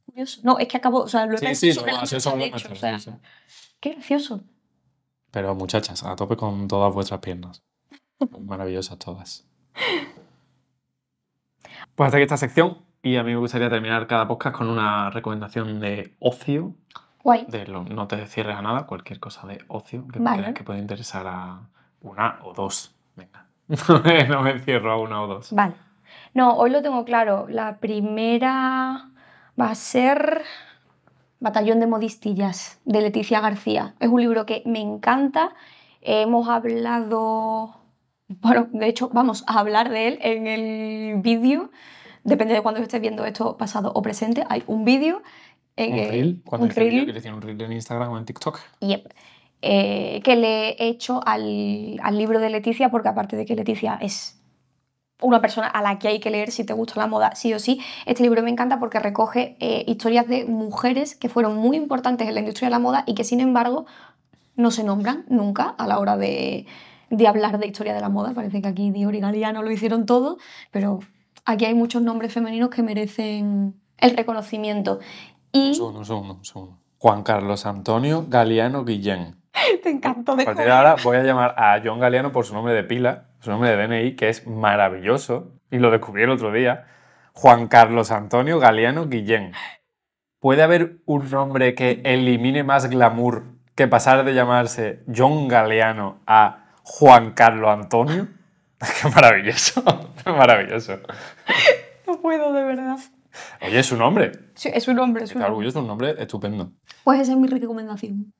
Curioso. 0.07 0.41
No, 0.45 0.59
es 0.59 0.67
que 0.69 0.79
acabo, 0.79 1.01
o 1.01 1.09
sea, 1.09 1.27
lo 1.27 1.35
he 1.35 1.39
Sí, 1.39 1.45
pensado 1.45 1.73
sí, 1.73 1.73
sobre 1.79 1.91
no, 1.93 1.97
la 1.99 2.03
así 2.05 2.15
marcha, 2.15 2.31
son 2.31 2.39
de 2.39 2.47
los 2.51 2.63
hecho, 2.63 2.69
metros, 2.71 2.79
o 2.79 2.81
sea, 2.81 2.99
sí, 2.99 3.11
sí. 3.11 3.77
Qué 3.81 3.91
gracioso. 3.91 4.41
Pero 5.31 5.55
muchachas, 5.55 6.03
a 6.03 6.17
tope 6.17 6.37
con 6.37 6.67
todas 6.67 6.95
vuestras 6.95 7.21
piernas. 7.21 7.63
Maravillosas 8.41 8.99
todas. 8.99 9.47
Pues 11.95 12.07
hasta 12.07 12.17
aquí 12.17 12.23
esta 12.23 12.39
sección. 12.39 12.79
Y 13.03 13.17
a 13.17 13.23
mí 13.25 13.33
me 13.33 13.37
gustaría 13.39 13.69
terminar 13.69 14.07
cada 14.07 14.27
podcast 14.27 14.57
con 14.57 14.71
una 14.71 15.11
recomendación 15.11 15.81
de 15.81 16.17
ocio. 16.19 16.75
Guay. 17.25 17.47
De 17.49 17.67
lo- 17.67 17.83
no 17.85 18.07
te 18.07 18.25
cierres 18.27 18.57
a 18.57 18.63
nada, 18.63 18.87
cualquier 18.87 19.19
cosa 19.19 19.47
de 19.49 19.59
ocio 19.69 20.07
que 20.13 20.21
Vale. 20.21 20.39
creas 20.39 20.55
que 20.55 20.63
puede 20.63 20.79
interesar 20.79 21.27
a 21.27 21.63
una 22.03 22.39
o 22.45 22.53
dos. 22.53 22.95
Venga. 23.17 23.47
No 23.89 24.01
me, 24.05 24.29
no 24.29 24.43
me 24.43 24.59
cierro 24.61 24.93
a 24.93 25.01
una 25.01 25.23
o 25.23 25.27
dos. 25.27 25.51
Vale. 25.53 25.75
No, 26.35 26.55
hoy 26.57 26.71
lo 26.71 26.83
tengo 26.83 27.05
claro. 27.05 27.47
La 27.49 27.79
primera 27.79 29.09
va 29.61 29.71
a 29.71 29.75
ser 29.75 30.43
Batallón 31.41 31.81
de 31.81 31.87
Modistillas 31.87 32.81
de 32.85 33.01
Leticia 33.01 33.41
García. 33.41 33.95
Es 34.01 34.09
un 34.09 34.21
libro 34.21 34.47
que 34.47 34.63
me 34.67 34.81
encanta. 34.81 35.55
Hemos 36.03 36.49
hablado, 36.49 37.81
bueno, 38.29 38.69
de 38.73 38.87
hecho 38.89 39.09
vamos 39.11 39.45
a 39.47 39.59
hablar 39.61 39.89
de 39.91 40.09
él 40.09 40.19
en 40.23 40.47
el 40.47 41.21
vídeo. 41.23 41.71
Depende 42.23 42.55
de 42.55 42.63
cuándo 42.63 42.81
estés 42.81 43.01
viendo 43.01 43.25
esto, 43.25 43.57
pasado 43.57 43.93
o 43.95 44.03
presente. 44.03 44.45
Hay 44.49 44.63
un 44.67 44.85
vídeo. 44.85 45.23
En 45.77 45.93
Un 45.93 45.99
el- 45.99 46.09
reel. 46.11 46.43
Cuando 46.45 46.67
un 46.67 46.71
reel. 46.73 46.91
quiere 46.91 47.13
decir 47.13 47.33
un 47.33 47.43
reel 47.43 47.61
en 47.61 47.73
Instagram 47.73 48.11
o 48.13 48.19
en 48.19 48.25
TikTok. 48.25 48.61
Yep. 48.81 49.13
Eh, 49.63 50.21
que 50.23 50.37
le 50.37 50.71
he 50.73 50.89
hecho 50.89 51.21
al, 51.27 51.99
al 52.03 52.19
libro 52.19 52.39
de 52.39 52.51
Leticia, 52.51 52.91
porque 52.91 53.09
aparte 53.09 53.37
de 53.37 53.47
que 53.47 53.55
Leticia 53.57 53.99
es 54.01 54.41
una 55.23 55.41
persona 55.41 55.69
a 55.69 55.81
la 55.81 55.99
que 55.99 56.09
hay 56.09 56.21
que 56.21 56.29
leer 56.29 56.51
si 56.51 56.65
te 56.65 56.75
gusta 56.75 57.01
la 57.01 57.07
moda, 57.07 57.35
sí 57.35 57.55
o 57.55 57.59
sí, 57.59 57.81
este 58.05 58.23
libro 58.23 58.43
me 58.43 58.51
encanta 58.51 58.79
porque 58.79 58.99
recoge 58.99 59.57
eh, 59.61 59.85
historias 59.87 60.27
de 60.29 60.45
mujeres 60.45 61.15
que 61.17 61.29
fueron 61.31 61.57
muy 61.57 61.77
importantes 61.79 62.29
en 62.29 62.35
la 62.35 62.41
industria 62.41 62.67
de 62.67 62.73
la 62.73 62.79
moda 62.79 63.05
y 63.07 63.15
que 63.15 63.25
sin 63.25 63.41
embargo 63.41 63.87
no 64.57 64.71
se 64.71 64.85
nombran 64.85 65.25
nunca 65.29 65.75
a 65.79 65.87
la 65.87 65.99
hora 65.99 66.17
de, 66.19 66.67
de 67.11 67.27
hablar 67.27 67.59
de 67.59 67.67
historia 67.67 67.95
de 67.95 68.01
la 68.03 68.11
moda. 68.11 68.35
Parece 68.35 68.61
que 68.61 68.69
aquí 68.69 68.91
Dior 68.91 69.15
y 69.15 69.21
Galeano 69.21 69.63
lo 69.63 69.71
hicieron 69.71 70.05
todo, 70.05 70.37
pero 70.73 71.01
aquí 71.47 71.65
hay 71.65 71.75
muchos 71.75 72.03
nombres 72.03 72.33
femeninos 72.35 72.69
que 72.69 72.83
merecen 72.83 73.75
el 73.99 74.17
reconocimiento. 74.17 74.99
Y 75.55 75.69
Un 75.69 75.75
segundo, 75.75 75.99
un 76.01 76.05
segundo, 76.05 76.35
un 76.35 76.45
segundo. 76.45 76.79
Juan 76.99 77.23
Carlos 77.23 77.65
Antonio 77.65 78.27
Galeano 78.29 78.85
Guillén. 78.85 79.37
te 79.85 79.89
encantó 79.89 80.33
A 80.33 80.37
de 80.37 80.45
partir 80.45 80.65
de 80.65 80.73
ahora 80.73 80.97
voy 81.03 81.17
a 81.17 81.23
llamar 81.23 81.55
a 81.57 81.81
John 81.83 82.01
Galeano 82.01 82.33
por 82.33 82.45
su 82.45 82.55
nombre 82.55 82.75
de 82.75 82.83
pila, 82.83 83.27
su 83.39 83.51
nombre 83.51 83.71
de 83.71 83.87
DNI, 83.87 84.17
que 84.17 84.29
es 84.29 84.49
maravilloso, 84.49 85.53
y 85.71 85.79
lo 85.79 85.93
descubrí 85.93 86.25
el 86.25 86.31
otro 86.31 86.51
día. 86.51 86.87
Juan 87.35 87.69
Carlos 87.69 88.11
Antonio 88.11 88.59
Galeano 88.59 89.07
Guillén. 89.07 89.53
¿Puede 90.41 90.65
haber 90.65 90.99
un 91.07 91.31
nombre 91.31 91.77
que 91.77 92.03
elimine 92.05 92.65
más 92.65 92.91
glamour 92.91 93.45
que 93.77 93.87
pasar 93.87 94.25
de 94.25 94.35
llamarse 94.35 95.05
John 95.15 95.47
Galeano 95.47 96.19
a 96.27 96.67
Juan 96.83 97.31
Carlos 97.31 97.71
Antonio? 97.71 98.27
¡Qué 99.03 99.09
maravilloso! 99.09 99.85
¡Qué 100.25 100.31
maravilloso! 100.33 100.99
No 102.09 102.21
puedo, 102.21 102.53
de 102.53 102.65
verdad. 102.65 102.99
Oye, 103.63 103.79
es 103.79 103.91
un 103.93 103.99
nombre. 103.99 104.33
Sí, 104.55 104.71
es 104.73 104.87
un 104.89 104.99
hombre, 104.99 105.25
es 105.25 105.31
un 105.31 105.37
hombre. 105.39 105.51
orgulloso, 105.51 105.81
un 105.81 105.87
nombre 105.87 106.15
estupendo. 106.19 106.73
Pues 107.05 107.21
esa 107.21 107.33
es 107.33 107.39
mi 107.39 107.49
recomendación. 107.49 108.33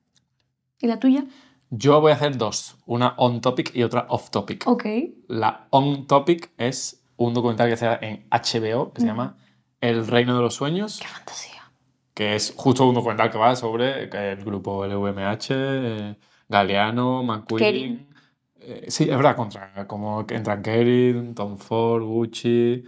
¿Y 0.79 0.87
la 0.87 0.99
tuya? 0.99 1.25
Yo 1.69 1.99
voy 2.01 2.11
a 2.11 2.15
hacer 2.15 2.37
dos, 2.37 2.77
una 2.85 3.15
on 3.17 3.41
topic 3.41 3.75
y 3.75 3.83
otra 3.83 4.05
off 4.09 4.29
topic. 4.29 4.63
Ok. 4.67 4.85
La 5.27 5.67
on 5.71 6.05
topic 6.07 6.51
es 6.57 7.03
un 7.17 7.33
documental 7.33 7.67
que 7.67 7.73
está 7.73 7.97
en 8.01 8.25
HBO 8.29 8.93
que 8.93 9.01
se 9.01 9.07
Mm. 9.07 9.09
llama 9.09 9.37
El 9.81 10.05
Reino 10.07 10.35
de 10.35 10.41
los 10.41 10.53
Sueños, 10.55 10.99
Qué 11.01 11.07
fantasía. 11.07 11.61
que 12.13 12.35
es 12.35 12.53
justo 12.55 12.87
un 12.87 12.95
documental 12.95 13.29
que 13.31 13.37
va 13.37 13.55
sobre 13.55 14.03
el 14.03 14.43
grupo 14.45 14.85
LVMH, 14.85 15.47
eh, 15.51 16.15
Galeano, 16.47 17.23
McQueen. 17.23 17.59
Kerin. 17.59 18.07
Eh, 18.59 18.85
sí, 18.89 19.03
es 19.03 19.09
verdad, 19.15 19.35
contra, 19.35 19.85
como 19.87 20.25
que 20.25 20.35
entran 20.35 20.61
Kerin, 20.61 21.35
Tom 21.35 21.57
Ford, 21.57 22.03
Gucci 22.03 22.83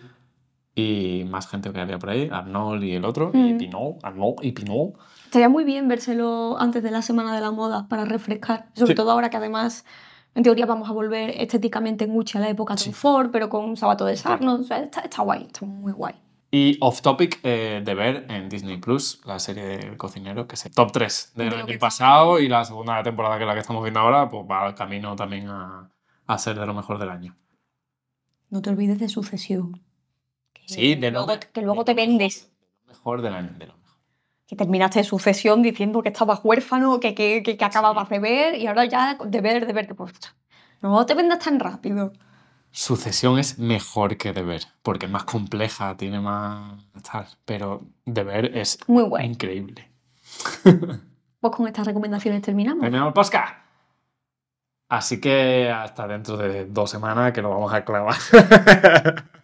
y 0.78 1.24
más 1.26 1.48
gente 1.50 1.72
que 1.72 1.80
había 1.82 1.98
por 1.98 2.12
ahí, 2.12 2.30
Arnold 2.32 2.84
y 2.84 2.94
el 2.94 3.04
otro, 3.04 3.32
y 3.34 3.54
Mm. 3.54 3.58
Pinot, 3.58 3.96
Arnold 4.04 4.36
y 4.44 4.52
Pinot. 4.52 4.94
Estaría 5.26 5.50
muy 5.50 5.64
bien 5.64 5.88
vérselo 5.88 6.56
antes 6.60 6.84
de 6.84 6.92
la 6.92 7.02
Semana 7.02 7.34
de 7.36 7.42
la 7.42 7.52
Moda 7.52 7.88
para 7.90 8.06
refrescar. 8.06 8.68
Sobre 8.74 8.92
Sí. 8.92 8.96
todo 8.96 9.10
ahora 9.12 9.30
que 9.32 9.38
además, 9.38 9.86
en 10.36 10.44
teoría, 10.44 10.66
vamos 10.68 10.88
a 10.88 10.94
volver 10.94 11.32
estéticamente 11.42 12.06
en 12.06 12.14
Gucci 12.14 12.38
a 12.38 12.42
la 12.42 12.50
época 12.50 12.78
Sí. 12.78 12.86
Tom 12.92 12.94
Ford, 12.94 13.30
pero 13.32 13.50
con 13.50 13.66
un 13.66 13.76
sabato 13.76 14.06
de 14.06 14.16
sarnos. 14.16 14.60
O 14.62 14.64
sea, 14.64 14.78
está, 14.80 15.02
está 15.02 15.24
guay, 15.24 15.44
está 15.48 15.66
muy 15.66 15.92
guay. 15.94 16.14
Y 16.52 16.78
off 16.80 17.02
topic 17.02 17.40
eh, 17.44 17.82
de 17.84 17.94
ver 17.96 18.26
en 18.30 18.48
Disney 18.48 18.78
Plus, 18.78 19.20
la 19.26 19.38
serie 19.40 19.64
del 19.64 19.98
cocinero, 19.98 20.48
que 20.48 20.56
es 20.56 20.66
el 20.68 20.74
top 20.74 20.92
3 20.94 21.34
del 21.36 21.50
De 21.50 21.56
año 21.58 21.80
pasado 21.80 22.40
y 22.40 22.48
la 22.48 22.64
segunda 22.64 23.02
temporada 23.04 23.38
que 23.38 23.44
es 23.44 23.48
la 23.48 23.54
que 23.56 23.60
estamos 23.62 23.82
viendo 23.84 24.00
ahora, 24.00 24.30
pues 24.30 24.46
va 24.50 24.66
al 24.66 24.76
camino 24.76 25.16
también 25.16 25.50
a, 25.50 25.90
a 26.28 26.38
ser 26.38 26.58
de 26.58 26.66
lo 26.66 26.74
mejor 26.74 27.00
del 27.00 27.10
año. 27.10 27.36
No 28.50 28.62
te 28.62 28.70
olvides 28.70 28.98
de 29.00 29.10
sucesión. 29.10 29.82
Sí, 30.68 30.96
de 30.96 31.12
lo, 31.12 31.26
que 31.54 31.62
luego 31.62 31.84
de 31.84 31.94
te 31.94 31.96
mejor, 31.96 32.08
vendes. 32.10 32.52
de 32.86 32.94
mejor 32.94 33.22
del 33.22 33.34
año, 33.34 33.50
de 33.58 33.68
lo 33.68 33.78
mejor. 33.78 33.98
Que 34.46 34.56
terminaste 34.56 35.04
sucesión 35.04 35.62
diciendo 35.64 36.02
que 36.04 36.10
estabas 36.10 36.42
huérfano, 36.44 37.00
que, 37.00 37.16
que, 37.16 37.42
que, 37.44 37.58
que 37.58 37.66
acababas 37.66 38.08
de 38.10 38.20
ver 38.20 38.56
y 38.56 38.68
ahora 38.68 38.86
ya 38.86 39.18
de 39.26 39.42
ver, 39.42 39.66
de 39.66 39.74
ver. 39.74 39.96
Pues, 39.96 40.14
no 40.82 41.06
te 41.06 41.14
vendas 41.16 41.40
tan 41.40 41.60
rápido. 41.60 42.14
Sucesión 42.70 43.40
es 43.40 43.58
mejor 43.58 44.18
que 44.18 44.34
Deber, 44.34 44.62
porque 44.84 45.06
es 45.08 45.12
más 45.12 45.24
compleja, 45.24 45.96
tiene 45.98 46.20
más 46.20 46.74
tal, 47.12 47.26
pero 47.46 47.82
Deber 48.06 48.56
es 48.58 48.78
Muy 48.88 49.04
guay. 49.04 49.26
increíble. 49.26 49.90
Pues 51.40 51.56
con 51.56 51.68
estas 51.68 51.86
recomendaciones 51.86 52.42
terminamos. 52.42 52.82
Terminamos 52.82 53.12
el 53.12 53.14
podcast. 53.14 53.56
Así 54.90 55.22
que 55.22 55.70
hasta 55.70 56.08
dentro 56.08 56.36
de 56.36 56.66
dos 56.66 56.90
semanas 56.90 57.32
que 57.32 57.44
lo 57.44 57.52
vamos 57.52 57.72
a 57.74 57.86
clavar. 57.86 58.16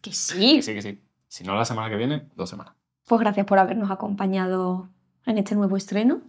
Que 0.00 0.12
sí. 0.12 0.56
que 0.56 0.62
sí, 0.62 0.74
que 0.74 0.82
sí. 0.82 1.00
Si 1.28 1.44
no 1.44 1.54
la 1.54 1.64
semana 1.64 1.90
que 1.90 1.96
viene, 1.96 2.28
dos 2.36 2.48
semanas. 2.48 2.74
Pues 3.06 3.20
gracias 3.20 3.46
por 3.46 3.58
habernos 3.58 3.90
acompañado 3.90 4.88
en 5.26 5.38
este 5.38 5.54
nuevo 5.54 5.76
estreno 5.76 6.20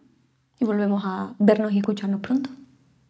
y 0.59 0.65
volvemos 0.65 1.03
a 1.05 1.35
vernos 1.39 1.71
y 1.71 1.79
escucharnos 1.79 2.21
pronto. 2.21 2.49